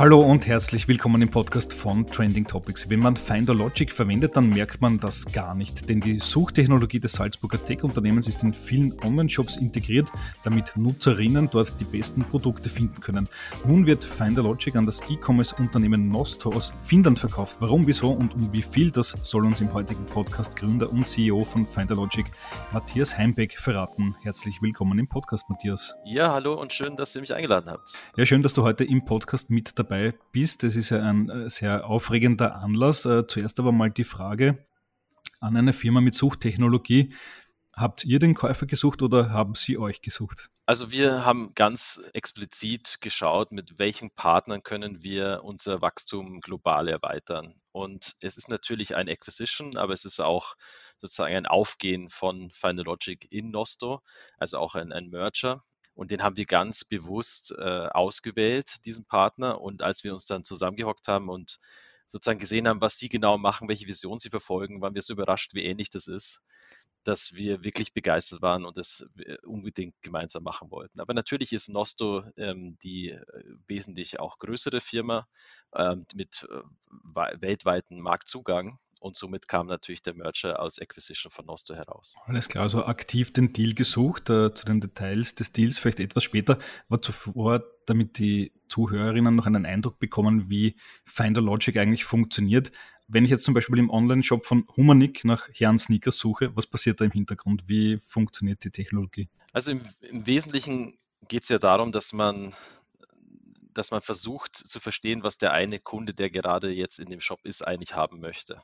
Hallo 0.00 0.22
und 0.22 0.46
herzlich 0.46 0.88
willkommen 0.88 1.20
im 1.20 1.30
Podcast 1.30 1.74
von 1.74 2.06
Trending 2.06 2.46
Topics. 2.46 2.88
Wenn 2.88 3.00
man 3.00 3.16
Finder 3.16 3.52
Logic 3.52 3.92
verwendet, 3.92 4.34
dann 4.34 4.48
merkt 4.48 4.80
man 4.80 4.98
das 4.98 5.30
gar 5.30 5.54
nicht, 5.54 5.90
denn 5.90 6.00
die 6.00 6.16
Suchtechnologie 6.16 7.00
des 7.00 7.12
Salzburger 7.12 7.62
Tech-Unternehmens 7.62 8.26
ist 8.26 8.42
in 8.42 8.54
vielen 8.54 8.98
Online-Shops 9.04 9.58
integriert, 9.58 10.10
damit 10.42 10.74
Nutzerinnen 10.74 11.50
dort 11.50 11.78
die 11.78 11.84
besten 11.84 12.24
Produkte 12.24 12.70
finden 12.70 13.02
können. 13.02 13.28
Nun 13.66 13.84
wird 13.84 14.02
Finder 14.02 14.42
Logic 14.42 14.74
an 14.74 14.86
das 14.86 15.02
E-Commerce-Unternehmen 15.10 16.08
Nosto 16.08 16.50
aus 16.50 16.72
Finnland 16.82 17.18
verkauft. 17.18 17.58
Warum, 17.60 17.86
wieso 17.86 18.08
und 18.08 18.32
um 18.32 18.50
wie 18.54 18.62
viel, 18.62 18.90
das 18.90 19.14
soll 19.20 19.44
uns 19.44 19.60
im 19.60 19.70
heutigen 19.74 20.06
Podcast 20.06 20.56
Gründer 20.56 20.90
und 20.90 21.06
CEO 21.06 21.44
von 21.44 21.66
Finder 21.66 21.96
Logic, 21.96 22.24
Matthias 22.72 23.18
Heimbeck, 23.18 23.58
verraten. 23.58 24.16
Herzlich 24.22 24.62
willkommen 24.62 24.98
im 24.98 25.08
Podcast, 25.08 25.50
Matthias. 25.50 25.94
Ja, 26.06 26.32
hallo 26.32 26.58
und 26.58 26.72
schön, 26.72 26.96
dass 26.96 27.14
ihr 27.14 27.20
mich 27.20 27.34
eingeladen 27.34 27.68
habt. 27.68 28.00
Ja, 28.16 28.24
schön, 28.24 28.40
dass 28.40 28.54
du 28.54 28.62
heute 28.62 28.84
im 28.84 29.04
Podcast 29.04 29.50
mit 29.50 29.78
dabei 29.78 29.89
dabei 29.90 30.14
bist. 30.32 30.62
Das 30.62 30.76
ist 30.76 30.90
ja 30.90 31.02
ein 31.02 31.28
äh, 31.28 31.50
sehr 31.50 31.86
aufregender 31.86 32.56
Anlass. 32.56 33.04
Äh, 33.04 33.26
zuerst 33.26 33.58
aber 33.58 33.72
mal 33.72 33.90
die 33.90 34.04
Frage 34.04 34.64
an 35.40 35.56
eine 35.56 35.72
Firma 35.72 36.00
mit 36.00 36.14
Suchtechnologie. 36.14 37.14
Habt 37.72 38.04
ihr 38.04 38.18
den 38.18 38.34
Käufer 38.34 38.66
gesucht 38.66 39.02
oder 39.02 39.30
haben 39.30 39.54
sie 39.54 39.78
euch 39.78 40.02
gesucht? 40.02 40.50
Also 40.66 40.92
wir 40.92 41.24
haben 41.24 41.52
ganz 41.54 42.02
explizit 42.12 42.98
geschaut, 43.00 43.50
mit 43.50 43.78
welchen 43.78 44.10
Partnern 44.10 44.62
können 44.62 45.02
wir 45.02 45.40
unser 45.42 45.80
Wachstum 45.80 46.40
global 46.40 46.88
erweitern. 46.88 47.54
Und 47.72 48.16
es 48.22 48.36
ist 48.36 48.48
natürlich 48.48 48.94
ein 48.94 49.08
Acquisition, 49.08 49.76
aber 49.76 49.92
es 49.92 50.04
ist 50.04 50.20
auch 50.20 50.54
sozusagen 50.98 51.34
ein 51.34 51.46
Aufgehen 51.46 52.08
von 52.08 52.50
Final 52.50 52.84
Logic 52.84 53.26
in 53.32 53.50
Nosto, 53.50 54.02
also 54.38 54.58
auch 54.58 54.74
ein, 54.74 54.92
ein 54.92 55.08
Merger. 55.08 55.62
Und 56.00 56.10
den 56.10 56.22
haben 56.22 56.38
wir 56.38 56.46
ganz 56.46 56.82
bewusst 56.82 57.54
äh, 57.58 57.62
ausgewählt, 57.90 58.86
diesen 58.86 59.04
Partner. 59.04 59.60
Und 59.60 59.82
als 59.82 60.02
wir 60.02 60.14
uns 60.14 60.24
dann 60.24 60.44
zusammengehockt 60.44 61.08
haben 61.08 61.28
und 61.28 61.58
sozusagen 62.06 62.38
gesehen 62.38 62.66
haben, 62.66 62.80
was 62.80 62.96
sie 62.96 63.10
genau 63.10 63.36
machen, 63.36 63.68
welche 63.68 63.86
Vision 63.86 64.18
sie 64.18 64.30
verfolgen, 64.30 64.80
waren 64.80 64.94
wir 64.94 65.02
so 65.02 65.12
überrascht, 65.12 65.52
wie 65.52 65.62
ähnlich 65.62 65.90
das 65.90 66.06
ist, 66.06 66.42
dass 67.04 67.34
wir 67.34 67.64
wirklich 67.64 67.92
begeistert 67.92 68.40
waren 68.40 68.64
und 68.64 68.78
es 68.78 69.12
äh, 69.18 69.36
unbedingt 69.44 69.94
gemeinsam 70.00 70.42
machen 70.42 70.70
wollten. 70.70 71.00
Aber 71.00 71.12
natürlich 71.12 71.52
ist 71.52 71.68
Nosto 71.68 72.24
ähm, 72.38 72.78
die 72.82 73.10
äh, 73.10 73.22
wesentlich 73.66 74.20
auch 74.20 74.38
größere 74.38 74.80
Firma 74.80 75.28
ähm, 75.76 76.06
mit 76.14 76.48
äh, 76.50 76.62
weltweiten 77.42 78.00
Marktzugang 78.00 78.78
und 79.00 79.16
somit 79.16 79.48
kam 79.48 79.66
natürlich 79.66 80.02
der 80.02 80.14
Merger 80.14 80.60
aus 80.60 80.78
Acquisition 80.78 81.30
von 81.30 81.46
Nosto 81.46 81.74
heraus. 81.74 82.14
Alles 82.26 82.48
klar, 82.48 82.64
also 82.64 82.84
aktiv 82.84 83.32
den 83.32 83.52
Deal 83.52 83.74
gesucht, 83.74 84.30
äh, 84.30 84.54
zu 84.54 84.64
den 84.64 84.80
Details 84.80 85.34
des 85.34 85.52
Deals 85.52 85.78
vielleicht 85.78 86.00
etwas 86.00 86.22
später, 86.22 86.58
aber 86.88 87.02
zuvor, 87.02 87.64
damit 87.86 88.18
die 88.18 88.52
Zuhörerinnen 88.68 89.34
noch 89.34 89.46
einen 89.46 89.66
Eindruck 89.66 89.98
bekommen, 89.98 90.48
wie 90.48 90.76
Finder 91.04 91.40
Logic 91.40 91.76
eigentlich 91.76 92.04
funktioniert. 92.04 92.70
Wenn 93.08 93.24
ich 93.24 93.30
jetzt 93.30 93.44
zum 93.44 93.54
Beispiel 93.54 93.78
im 93.78 93.90
Online-Shop 93.90 94.46
von 94.46 94.64
Humanik 94.76 95.24
nach 95.24 95.48
Herrn 95.52 95.78
Sneakers 95.78 96.18
suche, 96.18 96.54
was 96.54 96.68
passiert 96.68 97.00
da 97.00 97.04
im 97.04 97.10
Hintergrund? 97.10 97.64
Wie 97.66 97.98
funktioniert 98.04 98.62
die 98.62 98.70
Technologie? 98.70 99.28
Also 99.52 99.72
im, 99.72 99.82
im 100.02 100.26
Wesentlichen 100.26 100.96
geht 101.26 101.42
es 101.42 101.48
ja 101.48 101.58
darum, 101.58 101.90
dass 101.90 102.12
man 102.12 102.54
dass 103.74 103.90
man 103.90 104.00
versucht 104.00 104.56
zu 104.56 104.80
verstehen, 104.80 105.22
was 105.22 105.38
der 105.38 105.52
eine 105.52 105.78
Kunde, 105.78 106.14
der 106.14 106.30
gerade 106.30 106.70
jetzt 106.70 106.98
in 106.98 107.10
dem 107.10 107.20
Shop 107.20 107.40
ist, 107.44 107.66
eigentlich 107.66 107.94
haben 107.94 108.20
möchte. 108.20 108.62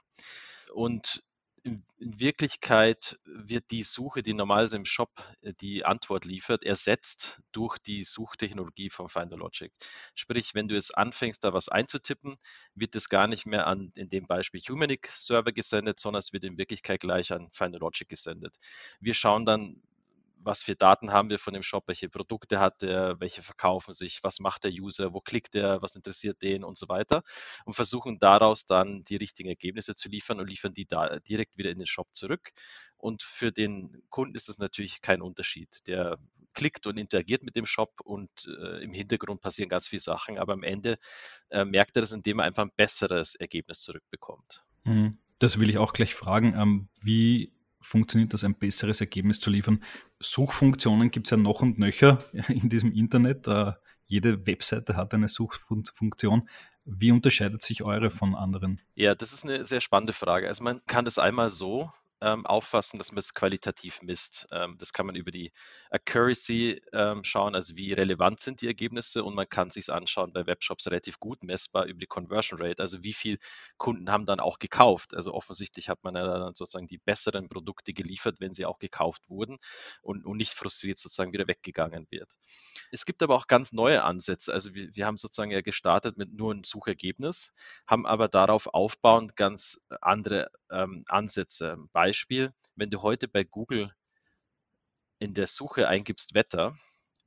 Und 0.73 1.23
in, 1.67 1.85
Wirklichkeit 1.99 3.19
wird 3.25 3.71
die 3.71 3.83
Suche, 3.83 4.23
die 4.23 4.35
normalerweise 4.35 4.77
im 4.77 4.85
Shop 4.85 5.11
äh, 5.43 5.53
die 5.61 5.85
Antwort 5.85 6.25
liefert, 6.25 6.63
ersetzt 6.65 7.43
durch 7.53 7.79
die 7.79 8.05
Suchtechnologie 8.05 8.89
von 8.89 9.09
Finder 9.09 9.37
Logic. 9.37 9.73
Sprich, 10.15 10.55
wenn 10.55 10.69
du 10.69 10.77
jetzt 10.77 10.97
anfängst, 10.97 11.43
da 11.43 11.53
was 11.53 11.69
einzutippen, 11.69 12.37
wird 12.75 12.95
es 12.95 13.09
gar 13.09 13.27
nicht 13.27 13.47
mehr 13.47 13.67
an, 13.67 13.91
in 13.97 14.09
dem 14.09 14.27
Beispiel 14.27 14.61
Humanic 14.61 15.09
Server 15.09 15.53
gesendet, 15.53 15.99
sondern 15.99 16.21
es 16.21 16.33
wird 16.33 16.45
in 16.45 16.57
Wirklichkeit 16.57 17.01
gleich 17.01 17.33
an 17.33 17.51
Finder 17.51 17.81
Logic 17.81 18.09
gesendet. 18.09 18.57
Wir 19.01 19.15
schauen 19.15 19.45
dann, 19.45 19.83
was 20.47 20.63
für 20.63 20.77
Daten 20.77 21.13
haben 21.13 21.29
wir 21.29 21.39
von 21.39 21.53
dem 21.53 21.63
Shop, 21.63 21.89
welche 21.89 22.09
Produkte 22.09 22.61
hat 22.61 22.83
er, 22.83 23.21
welche 23.21 23.43
verkaufen 23.43 23.93
sich, 23.93 24.21
was 24.23 24.39
macht 24.39 24.65
der 24.65 24.71
User, 24.73 25.13
wo 25.13 25.21
klickt 25.21 25.55
er, 25.55 25.83
was 25.83 25.97
interessiert 25.97 26.41
den 26.41 26.65
und 26.65 26.79
so 26.79 26.89
weiter 26.89 27.23
und 27.65 27.75
versuchen 27.75 28.19
daraus 28.19 28.65
dann 28.65 29.05
die 29.05 29.17
richtigen 29.17 29.49
Ergebnisse 29.49 29.95
zu 29.95 30.09
liefern 30.09 30.41
und 30.41 30.49
liefern 30.49 30.73
die 30.73 30.87
da 30.87 31.19
direkt 31.19 31.59
wieder 31.59 31.71
in 31.71 31.79
den 31.79 31.87
Shop 31.87 32.09
zurück. 32.13 32.53
Und 32.97 33.23
für 33.23 33.53
den 33.53 34.03
Kunden 34.09 34.35
ist 34.35 34.49
das 34.49 34.59
natürlich 34.59 35.03
kein 35.03 35.21
Unterschied. 35.21 35.87
Der 35.87 36.19
klickt 36.55 36.87
und 36.87 36.97
interagiert 36.97 37.43
mit 37.43 37.55
dem 37.57 37.67
Shop 37.67 38.01
und 38.03 38.31
äh, 38.47 38.83
im 38.83 38.93
Hintergrund 38.93 39.43
passieren 39.43 39.69
ganz 39.69 39.89
viele 39.89 40.01
Sachen, 40.01 40.39
aber 40.39 40.55
am 40.55 40.63
Ende 40.63 40.99
äh, 41.51 41.65
merkt 41.65 41.97
er 41.97 42.01
das, 42.01 42.13
indem 42.13 42.39
er 42.39 42.47
einfach 42.47 42.63
ein 42.63 42.73
besseres 42.75 43.35
Ergebnis 43.35 43.83
zurückbekommt. 43.83 44.65
Mhm. 44.85 45.19
Das 45.39 45.61
will 45.61 45.69
ich 45.69 45.77
auch 45.77 45.93
gleich 45.93 46.15
fragen. 46.15 46.55
Ähm, 46.57 46.89
wie 47.03 47.53
funktioniert 47.87 48.35
das, 48.35 48.45
ein 48.45 48.55
besseres 48.55 49.01
Ergebnis 49.01 49.39
zu 49.41 49.51
liefern. 49.51 49.83
Suchfunktionen 50.21 51.11
gibt 51.11 51.29
es 51.29 51.31
ja 51.31 51.37
noch 51.37 51.63
und 51.63 51.79
nöcher 51.79 52.19
in 52.49 52.69
diesem 52.69 52.93
Internet. 52.93 53.47
Äh, 53.47 53.73
jede 54.07 54.47
Webseite 54.47 54.97
hat 54.97 55.15
eine 55.15 55.29
Suchfunktion. 55.29 56.49
Wie 56.85 57.13
unterscheidet 57.13 57.63
sich 57.63 57.83
eure 57.83 58.11
von 58.11 58.35
anderen? 58.35 58.81
Ja, 58.95 59.15
das 59.15 59.33
ist 59.33 59.45
eine 59.45 59.65
sehr 59.65 59.81
spannende 59.81 60.13
Frage. 60.13 60.49
Also 60.49 60.63
man 60.63 60.81
kann 60.87 61.05
das 61.05 61.19
einmal 61.19 61.51
so 61.51 61.91
ähm, 62.21 62.47
auffassen, 62.47 62.99
dass 62.99 63.13
man 63.13 63.19
es 63.19 63.35
qualitativ 63.35 64.03
misst. 64.03 64.49
Ähm, 64.53 64.77
das 64.79 64.93
kann 64.93 65.07
man 65.07 65.17
über 65.17 65.31
die 65.31 65.53
Accuracy 65.91 66.83
ähm, 66.93 67.25
schauen, 67.25 67.55
also 67.55 67.77
wie 67.77 67.93
relevant 67.93 68.41
sind 68.41 68.61
die 68.61 68.67
Ergebnisse 68.67 69.25
und 69.25 69.35
man 69.35 69.49
kann 69.49 69.71
sich 69.71 69.93
anschauen 69.93 70.33
bei 70.33 70.47
Webshops 70.47 70.87
relativ 70.87 71.19
gut 71.19 71.43
messbar 71.43 71.87
über 71.87 71.99
die 71.99 72.07
Conversion 72.07 72.61
Rate, 72.61 72.83
also 72.83 73.03
wie 73.03 73.13
viele 73.13 73.39
Kunden 73.77 74.11
haben 74.11 74.27
dann 74.27 74.41
auch 74.41 74.59
gekauft. 74.59 75.15
Also 75.15 75.33
offensichtlich 75.33 75.89
hat 75.89 76.03
man 76.05 76.15
ja 76.15 76.27
dann 76.27 76.55
sozusagen 76.55 76.87
die 76.87 76.99
besseren 76.99 77.49
Produkte 77.49 77.93
geliefert, 77.93 78.37
wenn 78.41 78.55
sie 78.55 78.67
auch 78.67 78.79
gekauft 78.79 79.23
wurden 79.29 79.59
und, 80.03 80.25
und 80.25 80.37
nicht 80.37 80.55
frustriert 80.55 80.99
sozusagen 80.99 81.33
wieder 81.33 81.47
weggegangen 81.49 82.07
wird. 82.11 82.37
Es 82.91 83.05
gibt 83.05 83.23
aber 83.23 83.35
auch 83.35 83.47
ganz 83.47 83.73
neue 83.73 84.03
Ansätze. 84.05 84.53
Also 84.53 84.75
wir, 84.75 84.95
wir 84.95 85.07
haben 85.07 85.17
sozusagen 85.17 85.51
ja 85.51 85.61
gestartet 85.61 86.17
mit 86.17 86.33
nur 86.33 86.53
einem 86.53 86.65
Suchergebnis, 86.65 87.55
haben 87.87 88.07
aber 88.07 88.29
darauf 88.29 88.67
aufbauend 88.69 89.37
ganz 89.37 89.81
andere 90.01 90.51
ähm, 90.71 91.05
Ansätze. 91.09 91.77
Beispiel, 91.93 92.53
wenn 92.75 92.91
du 92.91 93.03
heute 93.03 93.29
bei 93.29 93.45
Google 93.45 93.91
in 95.19 95.35
der 95.35 95.47
Suche 95.47 95.89
eingibst 95.89 96.35
Wetter, 96.35 96.77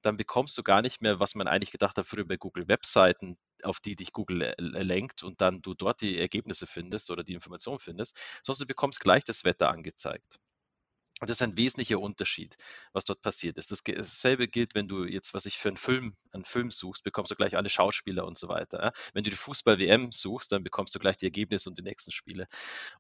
dann 0.02 0.18
bekommst 0.18 0.58
du 0.58 0.64
gar 0.64 0.82
nicht 0.82 1.02
mehr, 1.02 1.20
was 1.20 1.36
man 1.36 1.48
eigentlich 1.48 1.72
gedacht 1.72 1.98
hat 1.98 2.06
früher 2.08 2.26
bei 2.26 2.38
Google 2.38 2.68
Webseiten, 2.68 3.38
auf 3.64 3.80
die 3.80 3.96
dich 3.96 4.14
Google 4.14 4.54
lenkt 4.58 5.24
und 5.24 5.42
dann 5.42 5.62
du 5.62 5.74
dort 5.74 6.02
die 6.02 6.18
Ergebnisse 6.18 6.68
findest 6.68 7.12
oder 7.12 7.24
die 7.24 7.34
Informationen 7.34 7.80
findest, 7.80 8.18
sondern 8.42 8.62
du 8.62 8.68
bekommst 8.68 9.02
gleich 9.02 9.24
das 9.26 9.44
Wetter 9.44 9.70
angezeigt. 9.70 10.40
Und 11.20 11.30
das 11.30 11.38
ist 11.38 11.42
ein 11.42 11.58
wesentlicher 11.58 12.00
Unterschied, 12.00 12.58
was 12.94 13.06
dort 13.06 13.22
passiert 13.22 13.58
ist. 13.58 13.72
Dasselbe 13.72 14.48
gilt, 14.48 14.76
wenn 14.76 14.88
du 14.88 15.06
jetzt, 15.06 15.34
was 15.34 15.46
ich 15.46 15.58
für 15.58 15.70
einen 15.70 15.78
Film, 15.78 16.16
einen 16.32 16.46
Film 16.46 16.72
suchst, 16.72 17.04
bekommst 17.04 17.32
du 17.32 17.36
gleich 17.36 17.58
alle 17.58 17.70
Schauspieler 17.70 18.26
und 18.26 18.38
so 18.38 18.48
weiter. 18.48 18.94
Wenn 19.14 19.24
du 19.24 19.30
die 19.30 19.36
Fußball-WM 19.36 20.12
suchst, 20.12 20.52
dann 20.52 20.64
bekommst 20.64 20.96
du 20.96 21.00
gleich 21.00 21.18
die 21.18 21.26
Ergebnisse 21.26 21.70
und 21.70 21.78
die 21.78 21.84
nächsten 21.84 22.12
Spiele. 22.12 22.48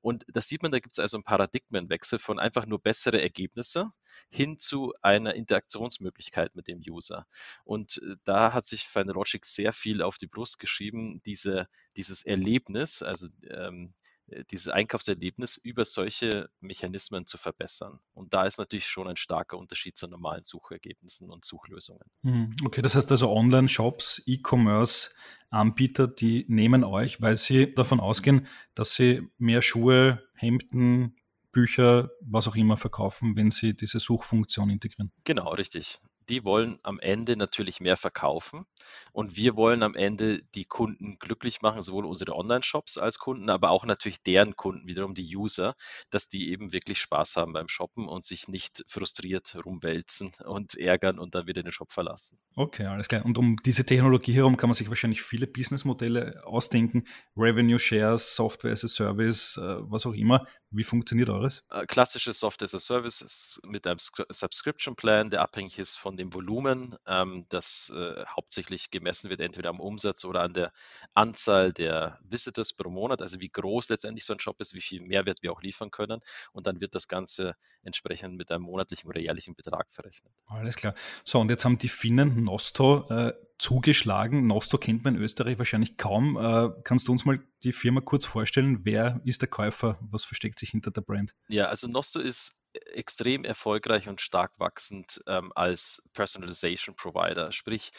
Und 0.01 0.25
da 0.27 0.41
sieht 0.41 0.61
man, 0.61 0.71
da 0.71 0.79
gibt 0.79 0.93
es 0.93 0.99
also 0.99 1.17
einen 1.17 1.23
Paradigmenwechsel 1.23 2.19
von 2.19 2.39
einfach 2.39 2.65
nur 2.65 2.79
bessere 2.79 3.21
Ergebnisse 3.21 3.91
hin 4.29 4.57
zu 4.59 4.93
einer 5.01 5.35
Interaktionsmöglichkeit 5.35 6.55
mit 6.55 6.67
dem 6.67 6.81
User. 6.87 7.25
Und 7.63 8.01
äh, 8.03 8.15
da 8.25 8.53
hat 8.53 8.65
sich 8.65 8.87
Final 8.87 9.15
Logic 9.15 9.45
sehr 9.45 9.73
viel 9.73 10.01
auf 10.01 10.17
die 10.17 10.27
Brust 10.27 10.59
geschrieben, 10.59 11.21
diese, 11.25 11.67
dieses 11.95 12.25
Erlebnis, 12.25 13.01
also 13.01 13.27
ähm, 13.49 13.93
äh, 14.03 14.08
dieses 14.51 14.67
Einkaufserlebnis 14.67 15.57
über 15.57 15.85
solche 15.85 16.49
Mechanismen 16.59 17.25
zu 17.25 17.37
verbessern. 17.37 17.99
Und 18.13 18.33
da 18.33 18.45
ist 18.45 18.57
natürlich 18.57 18.87
schon 18.87 19.07
ein 19.07 19.15
starker 19.15 19.57
Unterschied 19.57 19.97
zu 19.97 20.07
normalen 20.07 20.43
Suchergebnissen 20.43 21.29
und 21.29 21.45
Suchlösungen. 21.45 22.03
Hm, 22.23 22.55
okay, 22.65 22.81
das 22.81 22.95
heißt 22.95 23.11
also 23.11 23.31
Online-Shops, 23.31 24.23
E-Commerce-Anbieter, 24.25 26.07
die 26.07 26.45
nehmen 26.47 26.83
euch, 26.83 27.21
weil 27.21 27.37
sie 27.37 27.73
davon 27.73 27.99
ausgehen, 27.99 28.47
dass 28.75 28.95
sie 28.95 29.27
mehr 29.37 29.61
Schuhe, 29.61 30.23
Hemden, 30.35 31.15
Bücher, 31.51 32.11
was 32.21 32.47
auch 32.47 32.55
immer 32.55 32.77
verkaufen, 32.77 33.35
wenn 33.35 33.51
sie 33.51 33.75
diese 33.75 33.99
Suchfunktion 33.99 34.69
integrieren. 34.69 35.11
Genau, 35.23 35.49
richtig 35.53 35.99
die 36.29 36.43
wollen 36.43 36.79
am 36.83 36.99
Ende 36.99 37.35
natürlich 37.35 37.79
mehr 37.79 37.97
verkaufen 37.97 38.65
und 39.11 39.35
wir 39.35 39.55
wollen 39.55 39.83
am 39.83 39.95
Ende 39.95 40.43
die 40.55 40.65
Kunden 40.65 41.17
glücklich 41.19 41.61
machen, 41.61 41.81
sowohl 41.81 42.05
unsere 42.05 42.35
Online-Shops 42.35 42.97
als 42.97 43.17
Kunden, 43.17 43.49
aber 43.49 43.71
auch 43.71 43.85
natürlich 43.85 44.21
deren 44.21 44.55
Kunden, 44.55 44.87
wiederum 44.87 45.13
die 45.13 45.35
User, 45.35 45.75
dass 46.09 46.27
die 46.27 46.51
eben 46.51 46.71
wirklich 46.71 46.99
Spaß 46.99 47.35
haben 47.35 47.53
beim 47.53 47.67
Shoppen 47.67 48.07
und 48.07 48.25
sich 48.25 48.47
nicht 48.47 48.83
frustriert 48.87 49.57
rumwälzen 49.65 50.31
und 50.45 50.75
ärgern 50.75 51.19
und 51.19 51.35
dann 51.35 51.47
wieder 51.47 51.63
den 51.63 51.71
Shop 51.71 51.91
verlassen. 51.91 52.39
Okay, 52.55 52.85
alles 52.85 53.07
klar. 53.07 53.25
Und 53.25 53.37
um 53.37 53.57
diese 53.65 53.85
Technologie 53.85 54.33
herum 54.33 54.57
kann 54.57 54.69
man 54.69 54.75
sich 54.75 54.89
wahrscheinlich 54.89 55.21
viele 55.21 55.47
Businessmodelle 55.47 56.43
ausdenken, 56.45 57.07
Revenue 57.35 57.79
Shares, 57.79 58.35
Software 58.35 58.73
as 58.73 58.83
a 58.83 58.87
Service, 58.87 59.57
äh, 59.57 59.77
was 59.89 60.05
auch 60.05 60.13
immer. 60.13 60.45
Wie 60.71 60.83
funktioniert 60.83 61.29
eures? 61.29 61.63
Äh, 61.71 61.85
klassische 61.87 62.31
Software 62.31 62.65
as 62.65 62.75
a 62.75 62.79
Service 62.79 63.59
mit 63.65 63.87
einem 63.87 63.97
Subscription 63.99 64.95
Plan, 64.95 65.29
der 65.29 65.41
abhängig 65.41 65.79
ist 65.79 65.97
von 65.97 66.15
dem 66.15 66.31
Volumen, 66.33 66.95
ähm, 67.07 67.45
das 67.49 67.91
äh, 67.95 68.23
hauptsächlich 68.27 68.91
gemessen 68.91 69.31
wird, 69.31 69.41
entweder 69.41 69.69
am 69.69 69.79
Umsatz 69.79 70.25
oder 70.25 70.41
an 70.41 70.53
der 70.53 70.71
Anzahl 71.15 71.71
der 71.71 72.19
Visitors 72.21 72.73
pro 72.73 72.89
Monat, 72.89 73.21
also 73.21 73.39
wie 73.39 73.49
groß 73.49 73.89
letztendlich 73.89 74.25
so 74.25 74.33
ein 74.33 74.39
Shop 74.39 74.61
ist, 74.61 74.75
wie 74.75 74.81
viel 74.81 75.01
Mehrwert 75.01 75.41
wir 75.41 75.51
auch 75.51 75.61
liefern 75.61 75.89
können. 75.89 76.19
Und 76.51 76.67
dann 76.67 76.81
wird 76.81 76.93
das 76.93 77.07
Ganze 77.07 77.55
entsprechend 77.81 78.37
mit 78.37 78.51
einem 78.51 78.63
monatlichen 78.63 79.09
oder 79.09 79.19
jährlichen 79.19 79.55
Betrag 79.55 79.91
verrechnet. 79.91 80.33
Alles 80.45 80.75
klar. 80.75 80.93
So, 81.23 81.39
und 81.39 81.49
jetzt 81.49 81.65
haben 81.65 81.79
die 81.79 81.89
Finnen 81.89 82.43
Nosto 82.43 83.09
äh, 83.09 83.33
zugeschlagen. 83.59 84.47
Nosto 84.47 84.77
kennt 84.77 85.03
man 85.03 85.15
in 85.15 85.21
Österreich 85.21 85.59
wahrscheinlich 85.59 85.97
kaum. 85.97 86.37
Äh, 86.37 86.69
kannst 86.83 87.07
du 87.07 87.11
uns 87.11 87.25
mal 87.25 87.39
die 87.63 87.73
Firma 87.73 88.01
kurz 88.01 88.25
vorstellen? 88.25 88.79
Wer 88.85 89.21
ist 89.25 89.41
der 89.41 89.49
Käufer? 89.49 89.99
Was 90.01 90.23
versteckt 90.23 90.57
sich 90.57 90.71
hinter 90.71 90.91
der 90.91 91.01
Brand? 91.01 91.35
Ja, 91.49 91.65
also 91.65 91.87
Nosto 91.87 92.19
ist 92.19 92.65
extrem 92.73 93.43
erfolgreich 93.43 94.07
und 94.07 94.21
stark 94.21 94.53
wachsend 94.57 95.21
ähm, 95.27 95.51
als 95.55 96.09
Personalization 96.13 96.95
Provider. 96.95 97.51
Sprich, 97.51 97.91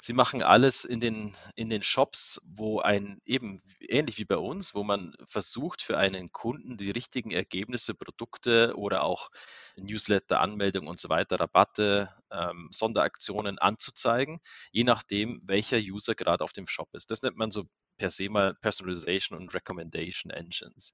Sie 0.00 0.12
machen 0.12 0.42
alles 0.42 0.84
in 0.84 1.00
den, 1.00 1.36
in 1.54 1.70
den 1.70 1.82
Shops, 1.82 2.40
wo 2.46 2.80
ein 2.80 3.20
eben 3.24 3.60
ähnlich 3.80 4.18
wie 4.18 4.24
bei 4.24 4.36
uns, 4.36 4.74
wo 4.74 4.84
man 4.84 5.14
versucht 5.24 5.82
für 5.82 5.98
einen 5.98 6.32
Kunden 6.32 6.76
die 6.76 6.90
richtigen 6.90 7.30
Ergebnisse, 7.30 7.94
Produkte 7.94 8.74
oder 8.76 9.02
auch 9.02 9.30
Newsletter, 9.80 10.40
Anmeldung 10.40 10.86
und 10.86 10.98
so 10.98 11.08
weiter, 11.08 11.40
Rabatte, 11.40 12.14
ähm, 12.30 12.68
Sonderaktionen 12.72 13.58
anzuzeigen, 13.58 14.40
je 14.70 14.84
nachdem, 14.84 15.40
welcher 15.44 15.78
User 15.78 16.14
gerade 16.14 16.44
auf 16.44 16.52
dem 16.52 16.66
Shop 16.66 16.88
ist. 16.94 17.10
Das 17.10 17.22
nennt 17.22 17.36
man 17.36 17.50
so 17.50 17.64
per 17.96 18.10
se 18.10 18.28
mal 18.28 18.54
Personalization 18.54 19.38
und 19.38 19.54
Recommendation 19.54 20.30
Engines. 20.30 20.92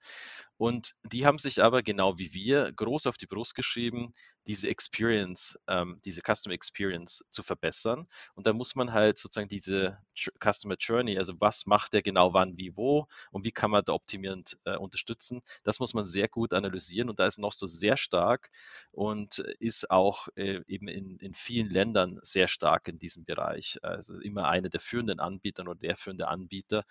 Und 0.56 0.94
die 1.02 1.26
haben 1.26 1.38
sich 1.38 1.62
aber 1.62 1.82
genau 1.82 2.18
wie 2.18 2.32
wir 2.34 2.72
groß 2.72 3.06
auf 3.06 3.16
die 3.16 3.26
Brust 3.26 3.54
geschrieben, 3.54 4.12
diese 4.46 4.68
Experience, 4.68 5.58
ähm, 5.68 6.00
diese 6.04 6.20
Customer 6.20 6.54
Experience 6.54 7.24
zu 7.30 7.42
verbessern. 7.42 8.08
Und 8.34 8.46
da 8.46 8.52
muss 8.52 8.74
man 8.74 8.92
halt 8.92 9.18
sozusagen 9.18 9.48
diese 9.48 9.98
Customer 10.42 10.76
Journey, 10.78 11.18
also 11.18 11.40
was 11.40 11.66
macht 11.66 11.92
der 11.92 12.02
genau 12.02 12.34
wann, 12.34 12.56
wie, 12.56 12.76
wo 12.76 13.06
und 13.30 13.44
wie 13.44 13.52
kann 13.52 13.70
man 13.70 13.84
da 13.84 13.92
optimierend 13.92 14.58
äh, 14.64 14.76
unterstützen, 14.76 15.42
das 15.62 15.78
muss 15.80 15.94
man 15.94 16.04
sehr 16.04 16.28
gut 16.28 16.52
analysieren. 16.54 17.08
Und 17.08 17.18
da 17.18 17.26
ist 17.26 17.38
noch 17.38 17.52
so 17.52 17.66
sehr 17.66 17.96
stark 17.96 18.50
und 18.90 19.38
ist 19.38 19.90
auch 19.90 20.28
äh, 20.34 20.60
eben 20.66 20.88
in, 20.88 21.18
in 21.18 21.34
vielen 21.34 21.70
Ländern 21.70 22.18
sehr 22.22 22.48
stark 22.48 22.88
in 22.88 22.98
diesem 22.98 23.24
Bereich. 23.24 23.78
Also 23.82 24.18
immer 24.18 24.48
einer 24.48 24.68
der 24.68 24.80
führenden 24.80 25.20
Anbieter 25.20 25.62
oder 25.62 25.74
der 25.76 25.96
führende 25.96 26.28
Anbieter 26.28 26.84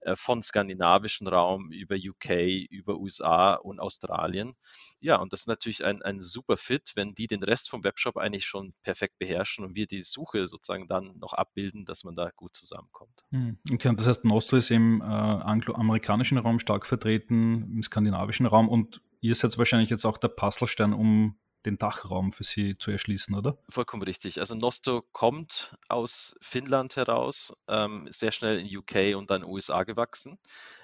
äh, 0.00 0.14
von 0.16 0.42
skandinavischen 0.42 1.26
Raum 1.26 1.70
über 1.72 1.96
UK, 1.96 2.30
über 2.70 2.98
USA 2.98 3.54
und 3.54 3.80
Australien. 3.80 4.54
Ja, 5.00 5.16
und 5.16 5.32
das 5.32 5.40
ist 5.40 5.46
natürlich 5.48 5.84
ein, 5.84 6.02
ein 6.02 6.20
super 6.20 6.56
Fit, 6.56 6.92
wenn 6.94 7.14
die 7.14 7.26
den 7.26 7.42
Rest 7.42 7.68
vom 7.70 7.82
Webshop 7.82 8.16
eigentlich 8.16 8.46
schon 8.46 8.74
perfekt 8.82 9.18
beherrschen 9.18 9.64
und 9.64 9.74
wir 9.74 9.86
die 9.86 10.02
Suche 10.02 10.46
sozusagen 10.46 10.86
dann 10.86 11.18
noch 11.18 11.32
abbilden, 11.32 11.84
dass 11.84 12.04
man 12.04 12.14
da 12.14 12.30
gut 12.36 12.54
zusammenkommt. 12.54 13.24
Hm, 13.30 13.58
okay, 13.72 13.88
und 13.88 13.98
das 13.98 14.06
heißt, 14.06 14.24
Nostro 14.24 14.56
ist 14.56 14.70
im 14.70 15.00
äh, 15.00 15.04
angloamerikanischen 15.04 16.38
Raum 16.38 16.58
stark 16.58 16.86
vertreten, 16.86 17.62
im 17.74 17.82
skandinavischen 17.82 18.46
Raum 18.46 18.68
und 18.68 19.02
ihr 19.20 19.34
seid 19.34 19.56
wahrscheinlich 19.58 19.90
jetzt 19.90 20.04
auch 20.04 20.18
der 20.18 20.28
Puzzlestein, 20.28 20.92
um 20.92 21.38
den 21.68 21.78
Dachraum 21.78 22.32
für 22.32 22.44
sie 22.44 22.76
zu 22.78 22.90
erschließen, 22.90 23.34
oder? 23.34 23.58
Vollkommen 23.68 24.02
richtig. 24.02 24.40
Also 24.40 24.54
Nosto 24.54 25.02
kommt 25.12 25.76
aus 25.88 26.36
Finnland 26.40 26.96
heraus, 26.96 27.52
ähm, 27.68 28.06
sehr 28.10 28.32
schnell 28.32 28.58
in 28.58 28.76
UK 28.76 29.16
und 29.16 29.30
dann 29.30 29.44
USA 29.44 29.84
gewachsen. 29.84 30.38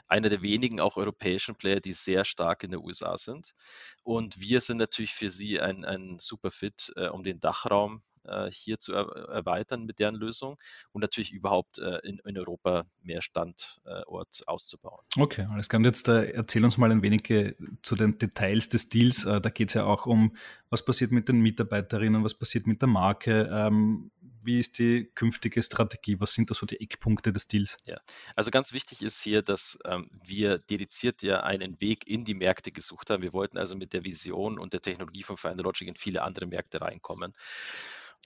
Einer 0.06 0.28
der 0.28 0.42
wenigen 0.42 0.80
auch 0.80 0.98
europäischen 0.98 1.56
Player, 1.56 1.80
die 1.80 1.94
sehr 1.94 2.24
stark 2.24 2.62
in 2.62 2.72
den 2.72 2.80
USA 2.80 3.16
sind. 3.16 3.54
Und 4.02 4.38
wir 4.38 4.60
sind 4.60 4.76
natürlich 4.76 5.14
für 5.14 5.30
sie 5.30 5.60
ein, 5.60 5.84
ein 5.84 6.18
super 6.18 6.50
Fit, 6.50 6.92
äh, 6.96 7.08
um 7.08 7.24
den 7.24 7.40
Dachraum 7.40 8.02
äh, 8.24 8.50
hier 8.50 8.78
zu 8.78 8.92
er 8.92 9.08
erweitern 9.28 9.84
mit 9.84 9.98
deren 9.98 10.14
Lösung 10.14 10.58
und 10.92 11.00
natürlich 11.00 11.32
überhaupt 11.32 11.78
äh, 11.78 11.98
in, 12.04 12.20
in, 12.24 12.38
Europa 12.38 12.86
mehr 13.02 13.22
Standort 13.22 14.42
auszubauen. 14.46 15.04
Okay, 15.18 15.46
alles 15.50 15.68
klar. 15.68 15.78
Und 15.78 15.84
jetzt 15.84 16.08
äh, 16.08 16.30
erzähl 16.30 16.64
uns 16.64 16.78
mal 16.78 16.90
ein 16.90 17.02
wenig 17.02 17.28
äh, 17.30 17.54
zu 17.82 17.96
den 17.96 18.18
Details 18.18 18.68
des 18.68 18.88
Deals. 18.88 19.24
Äh, 19.24 19.40
da 19.40 19.50
geht 19.50 19.68
es 19.68 19.74
ja 19.74 19.84
auch 19.84 20.06
um, 20.06 20.36
was 20.70 20.84
passiert 20.84 21.12
mit 21.12 21.28
den 21.28 21.40
Mitarbeiterinnen, 21.40 22.24
was 22.24 22.34
passiert 22.34 22.66
mit 22.66 22.82
der 22.82 22.88
Marke, 22.88 23.48
ähm, 23.52 24.10
wie 24.44 24.58
ist 24.58 24.78
die 24.78 25.10
künftige 25.14 25.62
Strategie? 25.62 26.20
Was 26.20 26.34
sind 26.34 26.50
da 26.50 26.54
so 26.54 26.66
die 26.66 26.80
Eckpunkte 26.80 27.32
des 27.32 27.48
Deals? 27.48 27.78
Ja, 27.86 27.98
also 28.36 28.50
ganz 28.50 28.72
wichtig 28.72 29.02
ist 29.02 29.22
hier, 29.22 29.42
dass 29.42 29.78
ähm, 29.84 30.10
wir 30.22 30.58
dediziert 30.58 31.22
ja 31.22 31.42
einen 31.42 31.80
Weg 31.80 32.06
in 32.06 32.24
die 32.24 32.34
Märkte 32.34 32.70
gesucht 32.70 33.10
haben. 33.10 33.22
Wir 33.22 33.32
wollten 33.32 33.58
also 33.58 33.74
mit 33.74 33.92
der 33.92 34.04
Vision 34.04 34.58
und 34.58 34.72
der 34.72 34.82
Technologie 34.82 35.22
von 35.22 35.36
Find 35.36 35.60
Logic 35.60 35.88
in 35.88 35.96
viele 35.96 36.22
andere 36.22 36.46
Märkte 36.46 36.80
reinkommen 36.80 37.34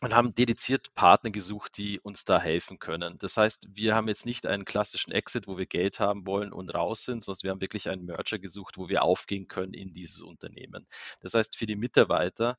und 0.01 0.15
haben 0.15 0.35
dediziert 0.35 0.95
Partner 0.95 1.31
gesucht, 1.31 1.77
die 1.77 1.99
uns 2.01 2.25
da 2.25 2.41
helfen 2.41 2.79
können. 2.79 3.19
Das 3.19 3.37
heißt, 3.37 3.69
wir 3.73 3.95
haben 3.95 4.09
jetzt 4.09 4.27
nicht 4.27 4.47
einen 4.47 4.65
klassischen 4.65 5.13
Exit, 5.13 5.49
wo 5.49 5.59
wir 5.59 5.67
Geld 5.67 5.99
haben 5.99 6.27
wollen 6.27 6.53
und 6.53 6.71
raus 6.71 7.05
sind, 7.05 7.25
sondern 7.25 7.43
wir 7.43 7.51
haben 7.51 7.61
wirklich 7.61 7.89
einen 7.89 8.05
Merger 8.05 8.39
gesucht, 8.39 8.79
wo 8.79 8.89
wir 8.89 9.03
aufgehen 9.03 9.49
können 9.49 9.75
in 9.75 9.93
dieses 9.93 10.23
Unternehmen. 10.23 10.87
Das 11.21 11.35
heißt, 11.35 11.57
für 11.57 11.67
die 11.67 11.77
Mitarbeiter 11.77 12.59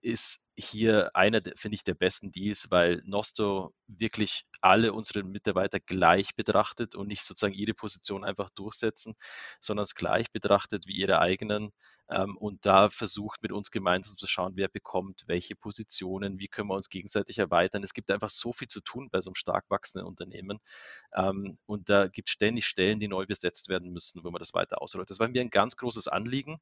ist 0.00 0.49
hier 0.56 1.14
einer, 1.14 1.40
finde 1.56 1.74
ich, 1.74 1.84
der 1.84 1.94
besten 1.94 2.30
Deals, 2.32 2.70
weil 2.70 3.02
Nosto 3.04 3.74
wirklich 3.86 4.44
alle 4.60 4.92
unsere 4.92 5.22
Mitarbeiter 5.22 5.80
gleich 5.80 6.34
betrachtet 6.34 6.94
und 6.94 7.08
nicht 7.08 7.24
sozusagen 7.24 7.54
ihre 7.54 7.74
Position 7.74 8.24
einfach 8.24 8.50
durchsetzen, 8.50 9.14
sondern 9.60 9.84
es 9.84 9.94
gleich 9.94 10.30
betrachtet 10.30 10.86
wie 10.86 10.96
ihre 10.96 11.18
eigenen 11.18 11.70
ähm, 12.10 12.36
und 12.36 12.66
da 12.66 12.88
versucht 12.88 13.42
mit 13.42 13.52
uns 13.52 13.70
gemeinsam 13.70 14.16
zu 14.16 14.26
schauen, 14.26 14.52
wer 14.56 14.68
bekommt 14.68 15.22
welche 15.26 15.54
Positionen, 15.54 16.38
wie 16.38 16.48
können 16.48 16.68
wir 16.68 16.74
uns 16.74 16.88
gegenseitig 16.88 17.38
erweitern. 17.38 17.82
Es 17.82 17.94
gibt 17.94 18.10
einfach 18.10 18.28
so 18.28 18.52
viel 18.52 18.68
zu 18.68 18.80
tun 18.80 19.08
bei 19.10 19.20
so 19.20 19.30
einem 19.30 19.36
stark 19.36 19.64
wachsenden 19.68 20.06
Unternehmen 20.06 20.58
ähm, 21.14 21.58
und 21.66 21.88
da 21.88 22.08
gibt 22.08 22.28
es 22.28 22.32
ständig 22.32 22.66
Stellen, 22.66 23.00
die 23.00 23.08
neu 23.08 23.26
besetzt 23.26 23.68
werden 23.68 23.92
müssen, 23.92 24.24
wo 24.24 24.30
man 24.30 24.40
das 24.40 24.54
weiter 24.54 24.82
ausrollt. 24.82 25.10
Das 25.10 25.20
war 25.20 25.28
mir 25.28 25.40
ein 25.40 25.50
ganz 25.50 25.76
großes 25.76 26.08
Anliegen 26.08 26.58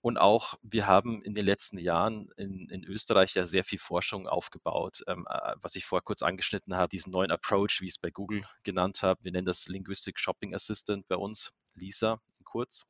und 0.00 0.18
auch 0.18 0.54
wir 0.62 0.86
haben 0.86 1.22
in 1.22 1.34
den 1.34 1.44
letzten 1.44 1.78
Jahren 1.78 2.30
in, 2.36 2.68
in 2.70 2.84
Österreich 2.84 3.25
ja 3.34 3.46
sehr 3.46 3.64
viel 3.64 3.78
Forschung 3.78 4.28
aufgebaut, 4.28 5.02
ähm, 5.08 5.26
äh, 5.28 5.54
was 5.60 5.74
ich 5.76 5.84
vorher 5.84 6.02
kurz 6.04 6.22
angeschnitten 6.22 6.76
habe, 6.76 6.88
diesen 6.88 7.12
neuen 7.12 7.30
Approach, 7.30 7.78
wie 7.80 7.86
ich 7.86 7.92
es 7.92 7.98
bei 7.98 8.10
Google 8.10 8.44
genannt 8.62 9.02
habe. 9.02 9.22
Wir 9.24 9.32
nennen 9.32 9.46
das 9.46 9.68
Linguistic 9.68 10.18
Shopping 10.18 10.54
Assistant 10.54 11.06
bei 11.08 11.16
uns, 11.16 11.52
LISA 11.74 12.20
kurz. 12.44 12.88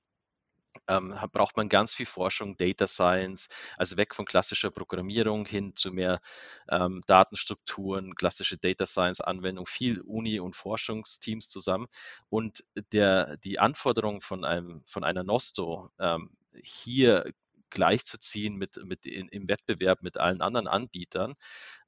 Ähm, 0.89 1.15
braucht 1.33 1.57
man 1.57 1.69
ganz 1.69 1.95
viel 1.95 2.07
Forschung, 2.07 2.57
Data 2.57 2.87
Science, 2.87 3.49
also 3.77 3.97
weg 3.97 4.15
von 4.15 4.27
klassischer 4.27 4.71
Programmierung 4.71 5.47
hin 5.47 5.75
zu 5.75 5.91
mehr 5.91 6.21
ähm, 6.69 7.03
Datenstrukturen, 7.07 8.15
klassische 8.15 8.59
Data 8.59 8.87
Science 8.87 9.21
Anwendung, 9.21 9.67
viel 9.67 10.01
Uni- 10.03 10.41
und 10.41 10.55
Forschungsteams 10.55 11.49
zusammen. 11.49 11.87
Und 12.29 12.65
der, 12.93 13.37
die 13.39 13.59
Anforderung 13.59 14.21
von, 14.21 14.45
einem, 14.45 14.83
von 14.87 15.05
einer 15.05 15.25
Nosto, 15.25 15.91
ähm, 15.99 16.31
hier 16.63 17.33
gleichzuziehen 17.77 18.57
mit, 18.57 18.83
mit 18.85 19.05
in, 19.05 19.29
im 19.29 19.49
Wettbewerb 19.49 20.03
mit 20.03 20.17
allen 20.17 20.41
anderen 20.41 20.67
Anbietern 20.67 21.35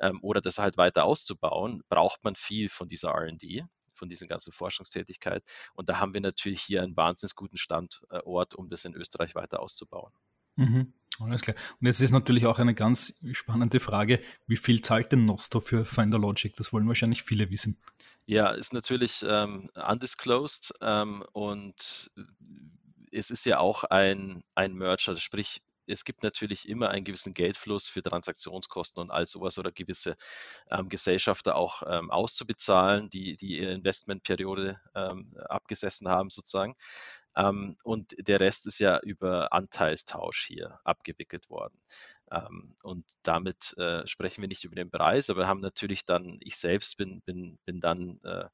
ähm, 0.00 0.18
oder 0.22 0.42
das 0.42 0.58
halt 0.58 0.76
weiter 0.76 1.04
auszubauen, 1.04 1.82
braucht 1.88 2.24
man 2.24 2.36
viel 2.36 2.68
von 2.68 2.88
dieser 2.88 3.10
RD 3.10 3.64
von 3.94 4.08
dieser 4.08 4.28
ganzen 4.28 4.52
Forschungstätigkeit. 4.52 5.42
Und 5.74 5.88
da 5.88 5.98
haben 5.98 6.14
wir 6.14 6.20
natürlich 6.20 6.62
hier 6.62 6.84
einen 6.84 6.96
wahnsinnig 6.96 7.34
guten 7.34 7.56
Standort, 7.56 8.54
um 8.54 8.68
das 8.68 8.84
in 8.84 8.94
Österreich 8.94 9.34
weiter 9.34 9.58
auszubauen. 9.58 10.12
Mhm. 10.54 10.92
Alles 11.18 11.42
klar. 11.42 11.56
Und 11.80 11.86
jetzt 11.88 12.00
ist 12.00 12.12
natürlich 12.12 12.46
auch 12.46 12.60
eine 12.60 12.74
ganz 12.74 13.18
spannende 13.32 13.80
Frage, 13.80 14.20
wie 14.46 14.56
viel 14.56 14.82
zahlt 14.82 15.10
denn 15.10 15.24
Nosto 15.24 15.60
für 15.60 15.84
Finder 15.84 16.18
Logic? 16.18 16.54
Das 16.54 16.72
wollen 16.72 16.86
wahrscheinlich 16.86 17.24
viele 17.24 17.50
wissen. 17.50 17.82
Ja, 18.26 18.50
ist 18.50 18.72
natürlich 18.72 19.24
ähm, 19.26 19.68
undisclosed 19.74 20.74
ähm, 20.80 21.24
und 21.32 22.12
es 23.10 23.30
ist 23.30 23.46
ja 23.46 23.58
auch 23.58 23.84
ein, 23.84 24.42
ein 24.54 24.74
Merger, 24.74 25.16
sprich, 25.16 25.62
es 25.88 26.04
gibt 26.04 26.22
natürlich 26.22 26.68
immer 26.68 26.90
einen 26.90 27.04
gewissen 27.04 27.34
Geldfluss 27.34 27.88
für 27.88 28.02
Transaktionskosten 28.02 29.00
und 29.00 29.10
all 29.10 29.26
sowas 29.26 29.58
oder 29.58 29.72
gewisse 29.72 30.16
ähm, 30.70 30.88
Gesellschafter 30.88 31.56
auch 31.56 31.82
ähm, 31.86 32.10
auszubezahlen, 32.10 33.10
die 33.10 33.36
die 33.36 33.58
Investmentperiode 33.58 34.80
ähm, 34.94 35.36
abgesessen 35.48 36.08
haben 36.08 36.30
sozusagen. 36.30 36.76
Ähm, 37.36 37.76
und 37.84 38.14
der 38.18 38.40
Rest 38.40 38.66
ist 38.66 38.78
ja 38.78 38.98
über 39.00 39.52
Anteilstausch 39.52 40.46
hier 40.46 40.80
abgewickelt 40.84 41.48
worden. 41.50 41.78
Ähm, 42.30 42.74
und 42.82 43.04
damit 43.22 43.74
äh, 43.78 44.06
sprechen 44.06 44.42
wir 44.42 44.48
nicht 44.48 44.64
über 44.64 44.74
den 44.74 44.90
Preis, 44.90 45.30
aber 45.30 45.46
haben 45.46 45.60
natürlich 45.60 46.04
dann, 46.04 46.38
ich 46.40 46.56
selbst 46.56 46.96
bin, 46.98 47.22
bin, 47.22 47.58
bin 47.64 47.80
dann 47.80 48.20
äh, 48.24 48.44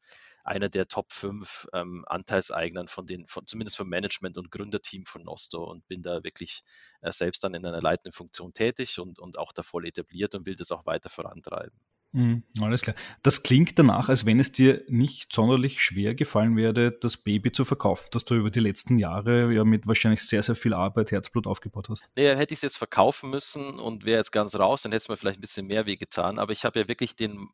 einer 0.44 0.68
der 0.68 0.86
Top 0.88 1.12
5 1.12 1.68
ähm, 1.72 2.04
Anteilseignern 2.06 2.86
von 2.86 3.06
den, 3.06 3.26
von, 3.26 3.46
zumindest 3.46 3.76
vom 3.76 3.88
Management 3.88 4.36
und 4.38 4.50
Gründerteam 4.50 5.06
von 5.06 5.22
Nosto 5.22 5.64
und 5.64 5.86
bin 5.88 6.02
da 6.02 6.22
wirklich 6.22 6.62
äh, 7.00 7.10
selbst 7.12 7.42
dann 7.44 7.54
in 7.54 7.64
einer 7.66 7.80
leitenden 7.80 8.12
Funktion 8.12 8.52
tätig 8.52 8.98
und, 8.98 9.18
und 9.18 9.38
auch 9.38 9.52
da 9.52 9.62
voll 9.62 9.86
etabliert 9.86 10.34
und 10.34 10.46
will 10.46 10.56
das 10.56 10.70
auch 10.70 10.86
weiter 10.86 11.08
vorantreiben. 11.08 11.78
Mhm, 12.14 12.44
alles 12.60 12.82
klar. 12.82 12.94
Das 13.24 13.42
klingt 13.42 13.76
danach, 13.76 14.08
als 14.08 14.24
wenn 14.24 14.38
es 14.38 14.52
dir 14.52 14.84
nicht 14.86 15.32
sonderlich 15.32 15.82
schwer 15.82 16.14
gefallen 16.14 16.56
wäre, 16.56 16.92
das 16.92 17.16
Baby 17.16 17.50
zu 17.50 17.64
verkaufen, 17.64 18.06
das 18.12 18.24
du 18.24 18.36
über 18.36 18.50
die 18.50 18.60
letzten 18.60 18.98
Jahre 18.98 19.52
ja 19.52 19.64
mit 19.64 19.88
wahrscheinlich 19.88 20.22
sehr, 20.22 20.44
sehr 20.44 20.54
viel 20.54 20.74
Arbeit, 20.74 21.10
Herzblut 21.10 21.48
aufgebaut 21.48 21.88
hast. 21.88 22.04
Naja, 22.16 22.36
hätte 22.36 22.54
ich 22.54 22.58
es 22.58 22.62
jetzt 22.62 22.76
verkaufen 22.76 23.30
müssen 23.30 23.80
und 23.80 24.04
wäre 24.04 24.18
jetzt 24.18 24.30
ganz 24.30 24.54
raus, 24.54 24.82
dann 24.82 24.92
hätte 24.92 25.02
es 25.02 25.08
mir 25.08 25.16
vielleicht 25.16 25.38
ein 25.38 25.40
bisschen 25.40 25.66
mehr 25.66 25.86
weh 25.86 25.96
getan. 25.96 26.38
Aber 26.38 26.52
ich 26.52 26.64
habe 26.64 26.78
ja 26.78 26.86
wirklich 26.86 27.16
den, 27.16 27.48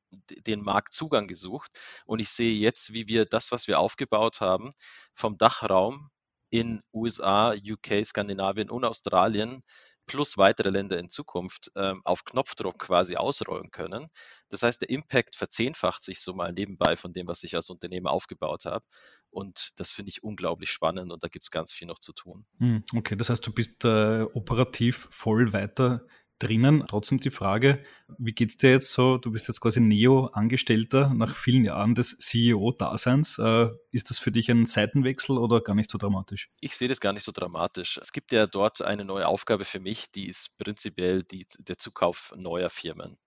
den 0.46 0.60
Marktzugang 0.60 1.26
gesucht 1.26 1.70
und 2.04 2.20
ich 2.20 2.28
sehe 2.28 2.54
jetzt, 2.54 2.92
wie 2.92 3.08
wir 3.08 3.24
das, 3.24 3.52
was 3.52 3.66
wir 3.66 3.78
aufgebaut 3.78 4.42
haben, 4.42 4.68
vom 5.10 5.38
Dachraum 5.38 6.10
in 6.50 6.82
USA, 6.92 7.54
UK, 7.54 8.04
Skandinavien 8.04 8.68
und 8.68 8.84
Australien 8.84 9.62
plus 10.10 10.38
weitere 10.38 10.70
Länder 10.70 10.98
in 10.98 11.08
Zukunft 11.08 11.70
ähm, 11.76 12.00
auf 12.04 12.24
Knopfdruck 12.24 12.80
quasi 12.80 13.14
ausrollen 13.14 13.70
können. 13.70 14.08
Das 14.48 14.64
heißt, 14.64 14.82
der 14.82 14.90
Impact 14.90 15.36
verzehnfacht 15.36 16.02
sich 16.02 16.20
so 16.20 16.34
mal 16.34 16.52
nebenbei 16.52 16.96
von 16.96 17.12
dem, 17.12 17.28
was 17.28 17.44
ich 17.44 17.54
als 17.54 17.70
Unternehmer 17.70 18.10
aufgebaut 18.10 18.64
habe. 18.64 18.84
Und 19.30 19.78
das 19.78 19.92
finde 19.92 20.08
ich 20.08 20.24
unglaublich 20.24 20.72
spannend 20.72 21.12
und 21.12 21.22
da 21.22 21.28
gibt 21.28 21.44
es 21.44 21.52
ganz 21.52 21.72
viel 21.72 21.86
noch 21.86 22.00
zu 22.00 22.12
tun. 22.12 22.44
Hm, 22.58 22.82
okay, 22.96 23.14
das 23.14 23.30
heißt, 23.30 23.46
du 23.46 23.52
bist 23.52 23.84
äh, 23.84 24.22
operativ 24.22 25.06
voll 25.12 25.52
weiter 25.52 26.04
drinnen. 26.40 26.84
Trotzdem 26.88 27.20
die 27.20 27.30
Frage, 27.30 27.84
wie 28.18 28.32
geht 28.32 28.50
es 28.50 28.56
dir 28.56 28.70
jetzt 28.70 28.92
so? 28.92 29.18
Du 29.18 29.30
bist 29.30 29.46
jetzt 29.48 29.60
quasi 29.60 29.80
Neo-Angestellter 29.80 31.14
nach 31.14 31.34
vielen 31.34 31.64
Jahren 31.64 31.94
des 31.94 32.18
CEO-Daseins. 32.18 33.38
Äh, 33.38 33.68
ist 33.92 34.10
das 34.10 34.18
für 34.18 34.32
dich 34.32 34.50
ein 34.50 34.66
Seitenwechsel 34.66 35.38
oder 35.38 35.60
gar 35.60 35.74
nicht 35.74 35.90
so 35.90 35.98
dramatisch? 35.98 36.50
Ich 36.60 36.76
sehe 36.76 36.88
das 36.88 37.00
gar 37.00 37.12
nicht 37.12 37.24
so 37.24 37.32
dramatisch. 37.32 37.98
Es 37.98 38.12
gibt 38.12 38.32
ja 38.32 38.46
dort 38.46 38.82
eine 38.82 39.04
neue 39.04 39.28
Aufgabe 39.28 39.64
für 39.64 39.80
mich, 39.80 40.10
die 40.10 40.28
ist 40.28 40.58
prinzipiell 40.58 41.22
die, 41.22 41.46
der 41.58 41.78
Zukauf 41.78 42.32
neuer 42.36 42.70
Firmen. 42.70 43.18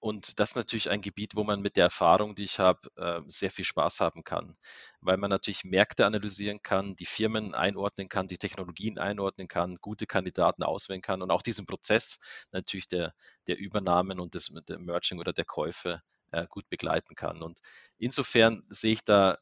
Und 0.00 0.40
das 0.40 0.50
ist 0.50 0.56
natürlich 0.56 0.88
ein 0.90 1.02
Gebiet, 1.02 1.36
wo 1.36 1.44
man 1.44 1.60
mit 1.60 1.76
der 1.76 1.84
Erfahrung, 1.84 2.34
die 2.34 2.44
ich 2.44 2.58
habe, 2.58 2.88
äh, 2.96 3.20
sehr 3.26 3.50
viel 3.50 3.66
Spaß 3.66 4.00
haben 4.00 4.24
kann, 4.24 4.56
weil 5.00 5.18
man 5.18 5.28
natürlich 5.28 5.64
Märkte 5.64 6.06
analysieren 6.06 6.62
kann, 6.62 6.96
die 6.96 7.04
Firmen 7.04 7.54
einordnen 7.54 8.08
kann, 8.08 8.26
die 8.26 8.38
Technologien 8.38 8.98
einordnen 8.98 9.46
kann, 9.46 9.76
gute 9.76 10.06
Kandidaten 10.06 10.62
auswählen 10.62 11.02
kann 11.02 11.20
und 11.20 11.30
auch 11.30 11.42
diesen 11.42 11.66
Prozess 11.66 12.20
natürlich 12.50 12.88
der, 12.88 13.14
der 13.46 13.58
Übernahmen 13.58 14.20
und 14.20 14.34
des 14.34 14.50
Merging 14.50 15.18
oder 15.18 15.34
der 15.34 15.44
Käufe 15.44 16.00
äh, 16.32 16.46
gut 16.48 16.68
begleiten 16.68 17.14
kann. 17.14 17.42
Und 17.42 17.60
insofern 17.98 18.64
sehe 18.68 18.92
ich 18.92 19.04
da 19.04 19.34
äh, 19.34 19.38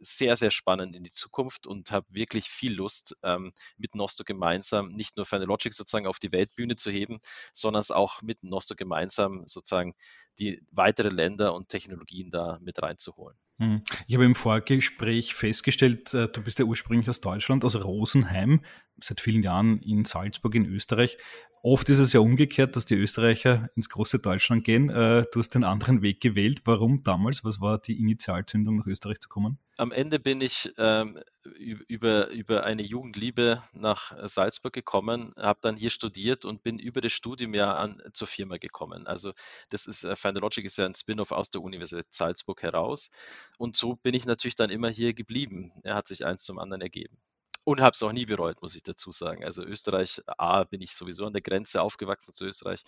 sehr, 0.00 0.36
sehr 0.36 0.50
spannend 0.50 0.94
in 0.96 1.04
die 1.04 1.12
Zukunft 1.12 1.66
und 1.66 1.90
habe 1.90 2.06
wirklich 2.10 2.48
viel 2.48 2.74
Lust, 2.74 3.16
ähm, 3.22 3.52
mit 3.76 3.94
Nosto 3.94 4.24
gemeinsam 4.24 4.92
nicht 4.92 5.16
nur 5.16 5.26
Logic 5.30 5.72
sozusagen 5.72 6.06
auf 6.06 6.18
die 6.18 6.32
Weltbühne 6.32 6.76
zu 6.76 6.90
heben, 6.90 7.20
sondern 7.52 7.80
es 7.80 7.90
auch 7.90 8.22
mit 8.22 8.42
Nosto 8.42 8.74
gemeinsam 8.74 9.46
sozusagen 9.46 9.94
die 10.38 10.62
weitere 10.70 11.08
Länder 11.08 11.54
und 11.54 11.68
Technologien 11.68 12.30
da 12.30 12.58
mit 12.60 12.82
reinzuholen. 12.82 13.36
Hm. 13.58 13.82
Ich 14.06 14.14
habe 14.14 14.24
im 14.24 14.36
Vorgespräch 14.36 15.34
festgestellt, 15.34 16.14
äh, 16.14 16.28
du 16.28 16.42
bist 16.42 16.60
ja 16.60 16.64
ursprünglich 16.64 17.08
aus 17.08 17.20
Deutschland, 17.20 17.64
aus 17.64 17.82
Rosenheim, 17.82 18.60
seit 19.00 19.20
vielen 19.20 19.42
Jahren 19.42 19.80
in 19.80 20.04
Salzburg 20.04 20.54
in 20.54 20.64
Österreich. 20.66 21.18
Oft 21.62 21.88
ist 21.88 21.98
es 21.98 22.12
ja 22.12 22.20
umgekehrt, 22.20 22.76
dass 22.76 22.84
die 22.84 22.94
Österreicher 22.94 23.68
ins 23.74 23.88
große 23.88 24.20
Deutschland 24.20 24.62
gehen. 24.62 24.90
Äh, 24.90 25.24
du 25.32 25.40
hast 25.40 25.50
den 25.50 25.64
anderen 25.64 26.02
Weg 26.02 26.20
gewählt. 26.20 26.60
Warum 26.64 27.02
damals? 27.02 27.44
Was 27.44 27.60
war 27.60 27.78
die 27.78 27.98
Initialzündung, 27.98 28.76
nach 28.76 28.86
Österreich 28.86 29.18
zu 29.18 29.28
kommen? 29.28 29.58
Am 29.76 29.90
Ende 29.90 30.20
bin 30.20 30.40
ich 30.40 30.72
ähm, 30.78 31.20
über, 31.44 32.28
über 32.30 32.64
eine 32.64 32.82
Jugendliebe 32.82 33.62
nach 33.72 34.12
Salzburg 34.28 34.72
gekommen, 34.72 35.32
habe 35.36 35.58
dann 35.62 35.76
hier 35.76 35.90
studiert 35.90 36.44
und 36.44 36.62
bin 36.62 36.78
über 36.78 37.00
das 37.00 37.12
Studium 37.12 37.54
ja 37.54 37.74
an, 37.74 38.02
zur 38.12 38.26
Firma 38.28 38.58
gekommen. 38.58 39.06
Also 39.06 39.32
das 39.70 39.86
ist, 39.86 40.04
äh, 40.04 40.30
Logic 40.32 40.64
ist 40.64 40.78
ja 40.78 40.84
ein 40.84 40.94
Spin-off 40.94 41.32
aus 41.32 41.50
der 41.50 41.62
Universität 41.62 42.06
Salzburg 42.10 42.62
heraus. 42.62 43.10
Und 43.58 43.76
so 43.76 43.96
bin 43.96 44.14
ich 44.14 44.24
natürlich 44.24 44.54
dann 44.54 44.70
immer 44.70 44.88
hier 44.88 45.12
geblieben. 45.12 45.72
Er 45.82 45.94
hat 45.96 46.08
sich 46.08 46.24
eins 46.24 46.44
zum 46.44 46.58
anderen 46.58 46.80
ergeben 46.80 47.18
und 47.68 47.82
habe 47.82 47.90
es 47.92 48.02
auch 48.02 48.12
nie 48.12 48.24
bereut, 48.24 48.62
muss 48.62 48.74
ich 48.74 48.82
dazu 48.82 49.12
sagen. 49.12 49.44
Also 49.44 49.62
Österreich, 49.62 50.22
A, 50.38 50.64
bin 50.64 50.80
ich 50.80 50.94
sowieso 50.94 51.26
an 51.26 51.34
der 51.34 51.42
Grenze 51.42 51.82
aufgewachsen 51.82 52.32
zu 52.32 52.46
Österreich. 52.46 52.82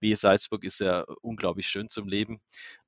B, 0.00 0.14
Salzburg 0.14 0.64
ist 0.64 0.80
ja 0.80 1.06
unglaublich 1.22 1.66
schön 1.66 1.88
zum 1.88 2.06
Leben. 2.06 2.38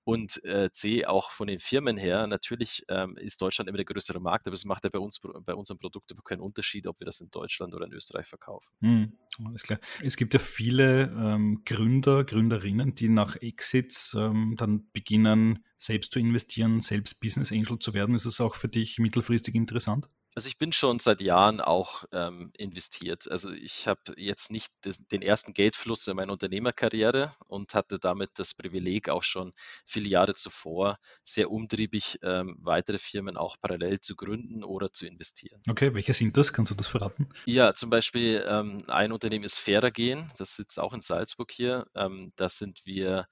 Und 0.05 0.45
äh, 0.45 0.69
C, 0.71 1.07
auch 1.07 1.31
von 1.31 1.47
den 1.47 1.59
Firmen 1.59 1.97
her, 1.97 2.27
natürlich 2.27 2.85
ähm, 2.89 3.17
ist 3.17 3.41
Deutschland 3.41 3.69
immer 3.71 3.79
der 3.79 3.87
größere 3.87 4.21
Markt, 4.21 4.49
aber 4.49 4.55
es 4.55 4.67
macht 4.67 4.85
ja 4.85 4.91
bei 4.91 4.99
uns, 4.99 5.19
bei 5.19 5.55
unserem 5.55 5.79
Produkt 5.79 6.13
keinen 6.27 6.43
Unterschied, 6.43 6.87
ob 6.87 7.01
wir 7.01 7.07
das 7.07 7.23
in 7.23 7.31
Deutschland 7.31 7.73
oder 7.75 7.87
in 7.87 7.95
Österreich 7.95 8.27
verkaufen. 8.27 8.69
Hm, 8.83 9.13
alles 9.47 9.63
klar. 9.63 9.81
Es 10.03 10.19
gibt 10.19 10.35
ja 10.35 10.41
viele 10.41 11.05
ähm, 11.05 11.63
Gründer, 11.65 12.23
Gründerinnen, 12.25 12.95
die 12.95 13.09
nach 13.09 13.37
Exits 13.37 14.13
ähm, 14.13 14.57
dann 14.59 14.91
beginnen, 14.93 15.65
selbst 15.79 16.13
zu 16.13 16.19
investieren, 16.19 16.81
selbst 16.81 17.19
Business 17.19 17.51
Angel 17.51 17.79
zu 17.79 17.95
werden. 17.95 18.15
Ist 18.15 18.27
das 18.27 18.43
auch 18.43 18.57
für 18.57 18.69
dich 18.69 18.99
mittelfristig 18.99 19.55
interessant? 19.55 20.11
Also 20.35 20.49
ich 20.49 20.59
bin 20.59 20.73
schon 20.73 20.99
seit 21.01 21.21
Jahren 21.21 21.61
auch 21.61 22.05
ähm, 22.13 22.53
investiert. 22.57 23.31
Also 23.31 23.51
ich 23.51 23.89
habe 23.89 24.01
jetzt 24.17 24.51
nicht 24.51 24.73
des, 24.85 24.99
den 25.09 25.23
ersten 25.23 25.55
Geldfluss 25.55 26.07
in 26.07 26.17
meiner 26.17 26.33
Unternehmerkarriere 26.33 27.35
und 27.47 27.75
hatte 27.75 27.99
damit 27.99 28.31
das 28.35 28.55
Privileg 28.55 29.09
auch 29.09 29.25
schon 29.25 29.53
viele 29.85 30.09
Jahre 30.09 30.35
zuvor 30.35 30.99
sehr 31.25 31.51
umtriebig 31.51 32.19
ähm, 32.23 32.57
weitere 32.61 32.99
Firmen 32.99 33.37
auch 33.37 33.57
parallel 33.61 34.01
zu 34.01 34.15
gründen 34.15 34.63
oder 34.63 34.93
zu 34.93 35.07
investieren. 35.07 35.61
Okay, 35.69 35.95
welche 35.95 36.13
sind 36.13 36.37
das? 36.37 36.53
Kannst 36.53 36.71
du 36.71 36.77
das 36.77 36.87
verraten? 36.87 37.29
Ja, 37.45 37.75
zum 37.75 37.91
Beispiel 37.91 38.45
ähm, 38.49 38.79
ein 38.87 39.13
Unternehmen 39.13 39.45
ist 39.45 39.59
Feragen, 39.59 40.31
das 40.39 40.55
sitzt 40.55 40.79
auch 40.79 40.93
in 40.93 41.01
Salzburg 41.01 41.51
hier. 41.51 41.87
Ähm, 41.95 42.33
da 42.37 42.49
sind 42.49 42.83
wir 42.85 43.27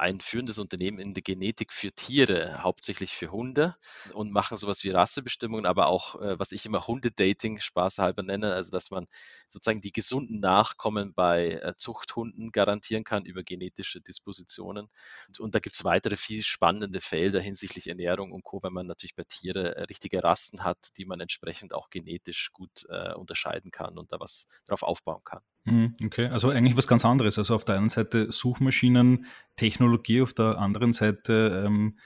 ein 0.00 0.20
führendes 0.20 0.58
Unternehmen 0.58 0.98
in 0.98 1.14
der 1.14 1.22
Genetik 1.22 1.72
für 1.72 1.92
Tiere, 1.92 2.62
hauptsächlich 2.62 3.12
für 3.14 3.30
Hunde 3.30 3.76
und 4.14 4.32
machen 4.32 4.56
sowas 4.56 4.82
wie 4.84 4.90
Rassebestimmungen, 4.90 5.66
aber 5.66 5.86
auch, 5.88 6.20
äh, 6.20 6.38
was 6.38 6.52
ich 6.52 6.66
immer 6.66 6.86
Hundedating 6.86 7.60
spaßhalber 7.60 8.22
nenne, 8.22 8.54
also 8.54 8.70
dass 8.72 8.90
man 8.90 9.06
sozusagen 9.50 9.80
die 9.80 9.92
gesunden 9.92 10.40
Nachkommen 10.40 11.12
bei 11.12 11.60
äh, 11.62 11.74
Zuchthunden 11.76 12.52
garantieren 12.52 13.04
kann 13.04 13.24
über 13.24 13.42
genetische 13.42 14.00
Dispositionen. 14.00 14.88
Und, 15.28 15.40
und 15.40 15.54
da 15.54 15.58
gibt 15.58 15.74
es 15.74 15.84
weitere 15.84 16.16
viel 16.16 16.42
spannende 16.42 17.00
Felder 17.00 17.40
hinsichtlich 17.40 17.88
Ernährung 17.88 18.32
und 18.32 18.44
Co., 18.44 18.62
wenn 18.62 18.72
man 18.72 18.86
natürlich 18.86 19.16
bei 19.16 19.24
Tieren 19.24 19.66
äh, 19.66 19.82
richtige 19.82 20.22
Rassen 20.22 20.64
hat, 20.64 20.96
die 20.96 21.04
man 21.04 21.20
entsprechend 21.20 21.74
auch 21.74 21.90
genetisch 21.90 22.52
gut 22.52 22.86
äh, 22.88 23.12
unterscheiden 23.14 23.70
kann 23.70 23.98
und 23.98 24.12
da 24.12 24.20
was 24.20 24.48
drauf 24.66 24.82
aufbauen 24.82 25.22
kann. 25.24 25.40
Mhm, 25.64 25.96
okay, 26.04 26.26
also 26.28 26.50
eigentlich 26.50 26.76
was 26.76 26.86
ganz 26.86 27.04
anderes. 27.04 27.36
Also 27.36 27.54
auf 27.54 27.64
der 27.64 27.76
einen 27.76 27.90
Seite 27.90 28.30
Suchmaschinen, 28.30 29.26
Technologie, 29.56 30.22
auf 30.22 30.32
der 30.32 30.58
anderen 30.58 30.92
Seite 30.92 31.64
ähm, 31.66 31.98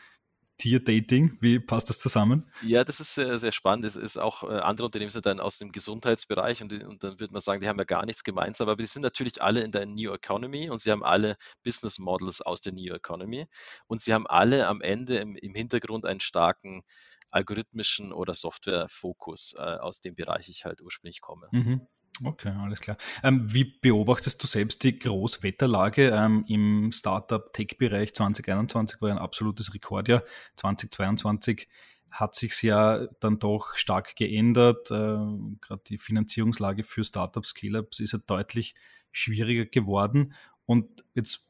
Tierdating. 0.57 1.37
Wie 1.41 1.59
passt 1.59 1.91
das 1.91 1.99
zusammen? 1.99 2.51
Ja, 2.63 2.85
das 2.85 3.01
ist 3.01 3.15
sehr, 3.15 3.39
sehr 3.39 3.53
spannend. 3.53 3.85
Es 3.85 3.97
ist 3.97 4.17
auch, 4.17 4.45
äh, 4.45 4.59
andere 4.59 4.87
Unternehmen 4.87 5.11
sind 5.11 5.27
dann 5.27 5.41
aus 5.41 5.59
dem 5.59 5.73
Gesundheitsbereich 5.73 6.63
und, 6.63 6.73
und 6.85 7.03
dann 7.03 7.19
würde 7.21 7.33
man 7.33 7.43
sagen, 7.43 7.61
die 7.61 7.69
haben 7.69 7.79
ja 7.79 7.85
gar 7.85 8.07
nichts 8.07 8.25
gemeinsam, 8.25 8.69
aber 8.69 8.83
die 8.83 8.87
sind 8.87 9.03
natürlich 9.03 9.43
alle 9.43 9.63
in 9.63 9.73
der 9.73 9.87
New 9.87 10.13
Economy 10.13 10.71
und 10.71 10.81
sie 10.81 10.91
haben 10.91 11.05
alle 11.05 11.37
Business 11.65 11.99
Models 11.99 12.41
aus 12.41 12.61
der 12.61 12.73
New 12.73 12.95
Economy 12.95 13.47
und 13.87 14.01
sie 14.01 14.15
haben 14.15 14.27
alle 14.27 14.67
am 14.69 14.81
Ende 14.81 15.17
im, 15.17 15.37
im 15.37 15.55
Hintergrund 15.55 16.07
einen 16.07 16.21
starken 16.21 16.83
algorithmischen 17.31 18.13
oder 18.13 18.33
Software-Fokus, 18.33 19.57
äh, 19.59 19.63
aus 19.63 20.01
dem 20.01 20.15
Bereich 20.15 20.49
ich 20.49 20.65
halt 20.65 20.81
ursprünglich 20.81 21.21
komme. 21.21 21.49
Mhm. 21.51 21.87
Okay, 22.23 22.53
alles 22.61 22.81
klar. 22.81 22.97
Ähm, 23.25 23.53
wie 23.53 23.65
beobachtest 23.65 24.41
du 24.43 24.47
selbst 24.47 24.85
die 24.85 24.99
Großwetterlage 24.99 26.11
ähm, 26.11 26.45
im 26.47 26.93
Startup-Tech-Bereich 26.93 28.15
2021 28.15 29.03
war 29.03 29.11
ein 29.11 29.19
absolutes 29.19 29.75
Rekordjahr. 29.75 30.23
2022 30.57 31.69
hat 32.11 32.37
sich 32.37 32.63
ja 32.63 33.09
dann 33.19 33.41
doch 33.41 33.75
stark 33.75 34.15
geändert. 34.15 34.93
Äh, 34.93 34.95
Gerade 34.95 35.83
die 35.89 35.99
Finanzierungslage 35.99 36.85
für 36.85 37.03
Startups, 37.03 37.49
Scale-Ups 37.49 37.99
ist 37.99 38.13
ja 38.13 38.21
deutlich 38.25 38.77
schwieriger 39.11 39.65
geworden. 39.67 40.35
Und 40.67 41.05
jetzt 41.15 41.49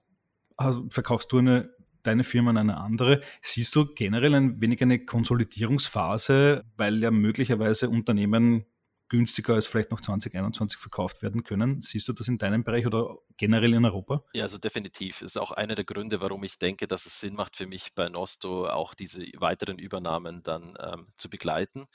verkaufst 0.89 1.31
du 1.33 1.39
eine, 1.39 1.75
deine 2.03 2.25
Firma 2.25 2.51
an 2.51 2.57
eine 2.57 2.79
andere. 2.79 3.21
Siehst 3.43 3.77
du 3.77 3.93
generell 3.95 4.35
ein 4.35 4.63
wenig 4.63 4.81
eine 4.81 5.05
Konsolidierungsphase, 5.05 6.65
weil 6.79 7.03
ja 7.03 7.11
möglicherweise 7.11 7.91
Unternehmen 7.91 8.65
günstiger 9.09 9.55
als 9.55 9.67
vielleicht 9.67 9.91
noch 9.91 10.01
2021 10.01 10.79
verkauft 10.79 11.23
werden 11.23 11.45
können. 11.45 11.81
Siehst 11.81 12.09
du 12.09 12.13
das 12.13 12.29
in 12.29 12.39
deinem 12.39 12.65
Bereich 12.65 12.87
oder 12.87 13.19
generell 13.37 13.75
in 13.75 13.85
Europa? 13.85 14.25
Ja, 14.33 14.45
also 14.45 14.59
definitiv. 14.59 15.21
Das 15.21 15.33
ist 15.33 15.37
auch 15.37 15.53
einer 15.53 15.75
der 15.75 15.85
Gründe, 15.85 16.21
warum 16.21 16.43
ich 16.45 16.59
denke, 16.59 16.87
dass 16.87 17.07
es 17.07 17.21
Sinn 17.21 17.35
macht 17.35 17.57
für 17.57 17.67
mich 17.67 17.95
bei 17.95 18.09
Nosto 18.09 18.67
auch 18.67 18.95
diese 18.95 19.23
weiteren 19.37 19.79
Übernahmen 19.79 20.43
dann 20.43 20.77
ähm, 20.81 21.09
zu 21.17 21.29
begleiten, 21.29 21.87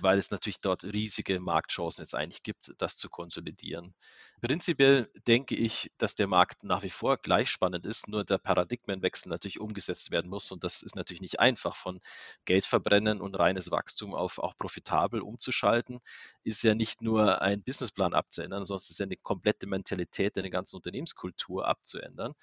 weil 0.00 0.18
es 0.18 0.30
natürlich 0.30 0.60
dort 0.60 0.84
riesige 0.84 1.40
Marktchancen 1.40 2.02
jetzt 2.02 2.14
eigentlich 2.14 2.42
gibt, 2.42 2.74
das 2.78 2.96
zu 2.96 3.08
konsolidieren. 3.08 3.94
Prinzipiell 4.40 5.10
denke 5.26 5.56
ich, 5.56 5.90
dass 5.98 6.14
der 6.14 6.28
Markt 6.28 6.62
nach 6.62 6.84
wie 6.84 6.90
vor 6.90 7.16
gleich 7.16 7.50
spannend 7.50 7.84
ist, 7.84 8.06
nur 8.06 8.24
der 8.24 8.38
Paradigmenwechsel 8.38 9.30
natürlich 9.30 9.58
umgesetzt 9.58 10.12
werden 10.12 10.30
muss. 10.30 10.52
Und 10.52 10.62
das 10.62 10.82
ist 10.82 10.94
natürlich 10.94 11.20
nicht 11.20 11.40
einfach, 11.40 11.74
von 11.74 12.00
Geld 12.44 12.64
verbrennen 12.64 13.20
und 13.20 13.36
reines 13.36 13.72
Wachstum 13.72 14.14
auf 14.14 14.38
auch 14.38 14.56
profitabel 14.56 15.22
umzuschalten, 15.22 15.98
ist 16.44 16.62
ja 16.62 16.76
nicht 16.76 17.02
nur 17.02 17.42
ein 17.42 17.62
Businessplan 17.64 18.14
abzuändern, 18.14 18.64
sondern 18.64 18.82
es 18.82 18.90
ist 18.90 19.00
ja 19.00 19.06
eine 19.06 19.16
komplette 19.16 19.66
Mentalität, 19.66 20.38
eine 20.38 20.50
ganze 20.50 20.76
Unternehmenskultur 20.76 21.66
abzuändern. 21.66 22.34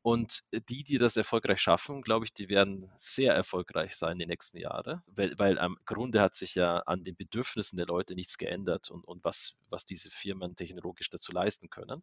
Und 0.00 0.44
die, 0.70 0.84
die 0.84 0.96
das 0.96 1.18
erfolgreich 1.18 1.60
schaffen, 1.60 2.00
glaube 2.00 2.24
ich, 2.24 2.32
die 2.32 2.48
werden 2.48 2.90
sehr 2.94 3.34
erfolgreich 3.34 3.94
sein 3.94 4.18
die 4.18 4.26
nächsten 4.26 4.58
Jahre, 4.58 5.02
weil, 5.06 5.38
weil 5.38 5.58
am 5.58 5.76
Grunde 5.84 6.20
hat 6.22 6.34
sich 6.34 6.54
ja 6.54 6.78
an 6.78 7.04
den 7.04 7.14
Bedürfnissen 7.14 7.76
der 7.76 7.86
Leute 7.86 8.14
nichts 8.14 8.38
geändert 8.38 8.90
und, 8.90 9.04
und 9.04 9.22
was, 9.22 9.60
was 9.68 9.84
diese 9.84 10.10
Firmen 10.10 10.56
technologisch 10.56 11.10
dazu 11.10 11.30
leisten 11.30 11.41
können. 11.70 12.02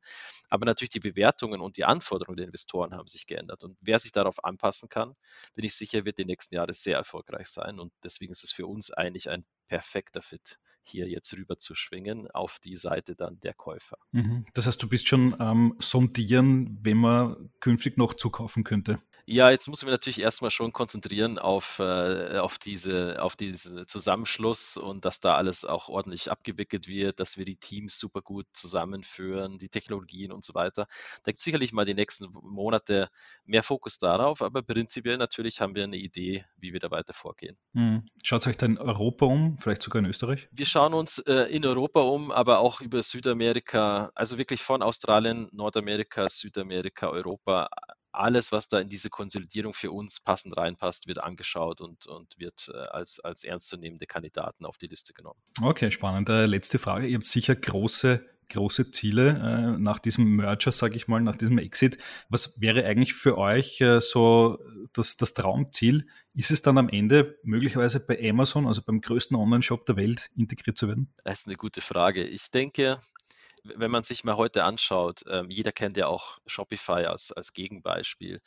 Aber 0.50 0.66
natürlich 0.66 0.90
die 0.90 1.00
Bewertungen 1.00 1.62
und 1.62 1.78
die 1.78 1.86
Anforderungen 1.86 2.38
der 2.38 2.46
Investoren 2.46 2.94
haben 2.96 3.08
sich 3.08 3.28
geändert. 3.28 3.64
Und 3.64 3.78
wer 3.82 4.00
sich 4.00 4.12
darauf 4.12 4.44
anpassen 4.44 4.90
kann, 4.90 5.16
bin 5.56 5.66
ich 5.66 5.76
sicher, 5.76 6.06
wird 6.06 6.18
die 6.18 6.26
nächsten 6.26 6.56
Jahre 6.56 6.74
sehr 6.74 6.98
erfolgreich 6.98 7.48
sein. 7.48 7.80
Und 7.80 7.94
deswegen 8.04 8.32
ist 8.32 8.44
es 8.44 8.52
für 8.52 8.68
uns 8.68 8.92
eigentlich 8.92 9.30
ein 9.30 9.46
perfekter 9.70 10.22
Fit, 10.22 10.60
hier 10.82 11.08
jetzt 11.08 11.32
rüber 11.34 11.58
zu 11.58 11.76
schwingen 11.76 12.30
auf 12.32 12.60
die 12.60 12.76
Seite 12.76 13.16
dann 13.16 13.40
der 13.40 13.54
Käufer. 13.54 13.98
Mhm. 14.12 14.46
Das 14.54 14.66
heißt, 14.68 14.82
du 14.82 14.90
bist 14.90 15.08
schon 15.08 15.40
am 15.40 15.72
ähm, 15.72 15.76
sondieren, 15.80 16.78
wenn 16.82 16.98
man 16.98 17.52
künftig 17.60 17.98
noch 17.98 18.16
zukaufen 18.16 18.64
könnte. 18.64 19.00
Ja, 19.32 19.52
jetzt 19.52 19.68
ich 19.68 19.84
mich 19.84 19.84
natürlich 19.84 20.22
erstmal 20.22 20.50
schon 20.50 20.74
konzentrieren 20.74 21.38
auf, 21.38 21.78
äh, 21.78 22.40
auf, 22.40 22.58
diese, 22.58 23.22
auf 23.22 23.36
diesen 23.36 23.88
Zusammenschluss 23.88 24.76
und 24.76 25.06
dass 25.06 25.20
da 25.20 25.36
alles 25.36 25.66
auch 25.66 25.88
ordentlich 25.88 26.32
abgewickelt 26.32 26.88
wird, 26.88 27.20
dass 27.20 27.38
wir 27.38 27.46
die 27.46 27.58
Teams 27.58 28.00
super 28.00 28.24
gut 28.24 28.48
zusammenführen, 28.54 29.60
die 29.60 29.70
Technologien 29.70 30.32
und 30.32 30.44
so 30.44 30.56
weiter. 30.56 30.88
Da 31.22 31.32
gibt 31.32 31.42
es 31.42 31.44
sicherlich 31.44 31.74
mal 31.74 31.86
die 31.86 31.94
nächsten 31.94 32.30
Monate 32.42 33.10
mehr 33.46 33.62
Fokus 33.62 34.00
darauf, 34.00 34.42
aber 34.42 34.64
prinzipiell 34.64 35.18
natürlich 35.18 35.62
haben 35.62 35.76
wir 35.76 35.84
eine 35.84 35.98
Idee, 35.98 36.46
wie 36.58 36.74
wir 36.74 36.80
da 36.80 36.90
weiter 36.90 37.14
vorgehen. 37.14 37.56
Mhm. 37.74 38.08
Schaut 38.24 38.48
euch 38.48 38.58
da 38.58 38.66
in 38.66 38.80
Europa 38.80 39.28
um, 39.28 39.59
vielleicht 39.62 39.84
sogar 39.84 40.00
in 40.00 40.06
Österreich? 40.06 40.48
Wir 40.52 40.66
schauen 40.66 40.94
uns 40.94 41.20
äh, 41.20 41.44
in 41.44 41.66
Europa 41.66 42.02
um, 42.02 42.32
aber 42.32 42.60
auch 42.60 42.82
über 42.82 43.02
Südamerika, 43.04 44.12
also 44.16 44.38
wirklich 44.38 44.62
von 44.62 44.82
Australien, 44.82 45.50
Nordamerika, 45.52 46.28
Südamerika, 46.30 47.10
Europa 47.10 47.70
alles, 48.12 48.52
was 48.52 48.68
da 48.68 48.80
in 48.80 48.90
diese 48.90 49.10
Konsolidierung 49.10 49.74
für 49.74 49.92
uns 49.92 50.20
passend 50.20 50.58
reinpasst, 50.58 51.08
wird 51.08 51.24
angeschaut 51.24 51.80
und, 51.82 52.08
und 52.08 52.38
wird 52.38 52.72
äh, 52.74 52.78
als, 52.78 53.20
als 53.20 53.44
ernstzunehmende 53.44 54.06
Kandidaten 54.06 54.66
auf 54.66 54.78
die 54.78 54.88
Liste 54.88 55.14
genommen. 55.14 55.40
Okay, 55.62 55.92
spannend. 55.92 56.30
Äh, 56.30 56.46
letzte 56.46 56.80
Frage. 56.80 57.08
Ihr 57.08 57.16
habt 57.16 57.26
sicher 57.26 57.56
große 57.56 58.26
große 58.50 58.92
Ziele 58.92 59.30
äh, 59.30 59.80
nach 59.80 60.00
diesem 60.00 60.36
Merger, 60.36 60.72
sage 60.72 60.96
ich 60.96 61.08
mal, 61.08 61.22
nach 61.22 61.36
diesem 61.36 61.60
Exit. 61.60 61.98
Was 62.30 62.60
wäre 62.60 62.84
eigentlich 62.84 63.14
für 63.14 63.38
euch 63.38 63.80
äh, 63.80 64.02
so 64.02 64.58
das, 64.94 65.18
das 65.18 65.34
Traumziel? 65.34 66.08
Ist 66.34 66.52
es 66.52 66.62
dann 66.62 66.78
am 66.78 66.90
Ende 66.90 67.38
möglicherweise 67.44 68.00
bei 68.00 68.20
Amazon, 68.30 68.68
also 68.68 68.82
beim 68.82 69.02
größten 69.02 69.36
Online-Shop 69.36 69.86
der 69.86 69.98
Welt, 69.98 70.30
integriert 70.36 70.78
zu 70.78 70.88
werden? 70.88 71.14
Das 71.24 71.42
ist 71.42 71.48
eine 71.48 71.56
gute 71.56 71.82
Frage. 71.82 72.24
Ich 72.24 72.52
denke, 72.52 73.02
wenn 73.64 73.92
man 73.92 74.04
sich 74.04 74.24
mal 74.24 74.38
heute 74.38 74.64
anschaut, 74.64 75.24
ähm, 75.28 75.50
jeder 75.50 75.72
kennt 75.72 75.98
ja 75.98 76.08
auch 76.08 76.40
Shopify 76.46 77.06
als, 77.06 77.32
als 77.32 77.54
Gegenbeispiel, 77.54 78.42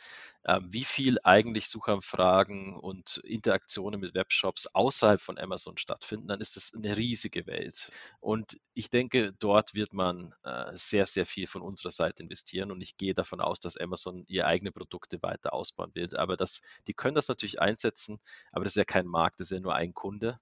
ähm, 0.44 0.72
wie 0.72 0.84
viel 0.84 1.18
eigentlich 1.22 1.68
Suchanfragen 1.68 2.76
und 2.76 3.18
Interaktionen 3.18 4.00
mit 4.00 4.14
Webshops 4.14 4.66
außerhalb 4.66 5.20
von 5.20 5.38
Amazon 5.38 5.78
stattfinden, 5.78 6.28
dann 6.28 6.40
ist 6.40 6.56
das 6.56 6.72
eine 6.74 6.96
riesige 6.96 7.46
Welt. 7.46 7.90
Und 8.20 8.58
ich 8.74 8.90
denke, 8.90 9.32
dort 9.38 9.74
wird 9.74 9.92
man 9.92 10.34
äh, 10.44 10.72
sehr, 10.74 11.06
sehr 11.06 11.26
viel 11.26 11.46
von 11.46 11.62
unserer 11.62 11.90
Seite 11.90 12.22
investieren 12.22 12.70
und 12.72 12.80
ich 12.80 12.96
gehe 12.96 13.14
davon 13.14 13.40
aus, 13.40 13.60
dass 13.60 13.76
Amazon 13.76 14.24
ihre 14.28 14.46
eigenen 14.46 14.72
Produkte 14.72 15.22
weiter 15.22 15.52
ausbauen 15.52 15.94
wird. 15.94 16.18
Aber 16.18 16.36
das, 16.36 16.62
die 16.86 16.94
können 16.94 17.14
das 17.14 17.28
natürlich 17.28 17.60
einsetzen, 17.60 18.18
aber 18.52 18.64
das 18.64 18.72
ist 18.72 18.76
ja 18.76 18.84
kein 18.84 19.06
Markt, 19.06 19.40
das 19.40 19.50
ist 19.50 19.56
ja 19.56 19.60
nur 19.60 19.74
ein 19.74 19.94
Kunde 19.94 20.40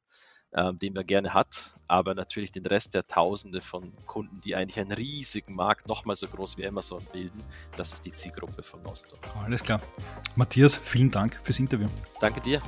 ähm, 0.54 0.78
den 0.78 0.94
man 0.94 1.06
gerne 1.06 1.34
hat, 1.34 1.74
aber 1.86 2.14
natürlich 2.14 2.52
den 2.52 2.66
Rest 2.66 2.94
der 2.94 3.06
Tausende 3.06 3.60
von 3.60 3.92
Kunden, 4.06 4.40
die 4.40 4.54
eigentlich 4.54 4.78
einen 4.78 4.92
riesigen 4.92 5.54
Markt, 5.54 5.88
nochmal 5.88 6.16
so 6.16 6.26
groß 6.26 6.58
wie 6.58 6.66
Amazon 6.66 7.04
bilden, 7.12 7.42
das 7.76 7.92
ist 7.92 8.06
die 8.06 8.12
Zielgruppe 8.12 8.62
von 8.62 8.82
Nostro. 8.82 9.16
Alles 9.44 9.62
klar. 9.62 9.80
Matthias, 10.36 10.76
vielen 10.76 11.10
Dank 11.10 11.38
fürs 11.42 11.58
Interview. 11.58 11.88
Danke 12.20 12.40
dir. 12.40 12.60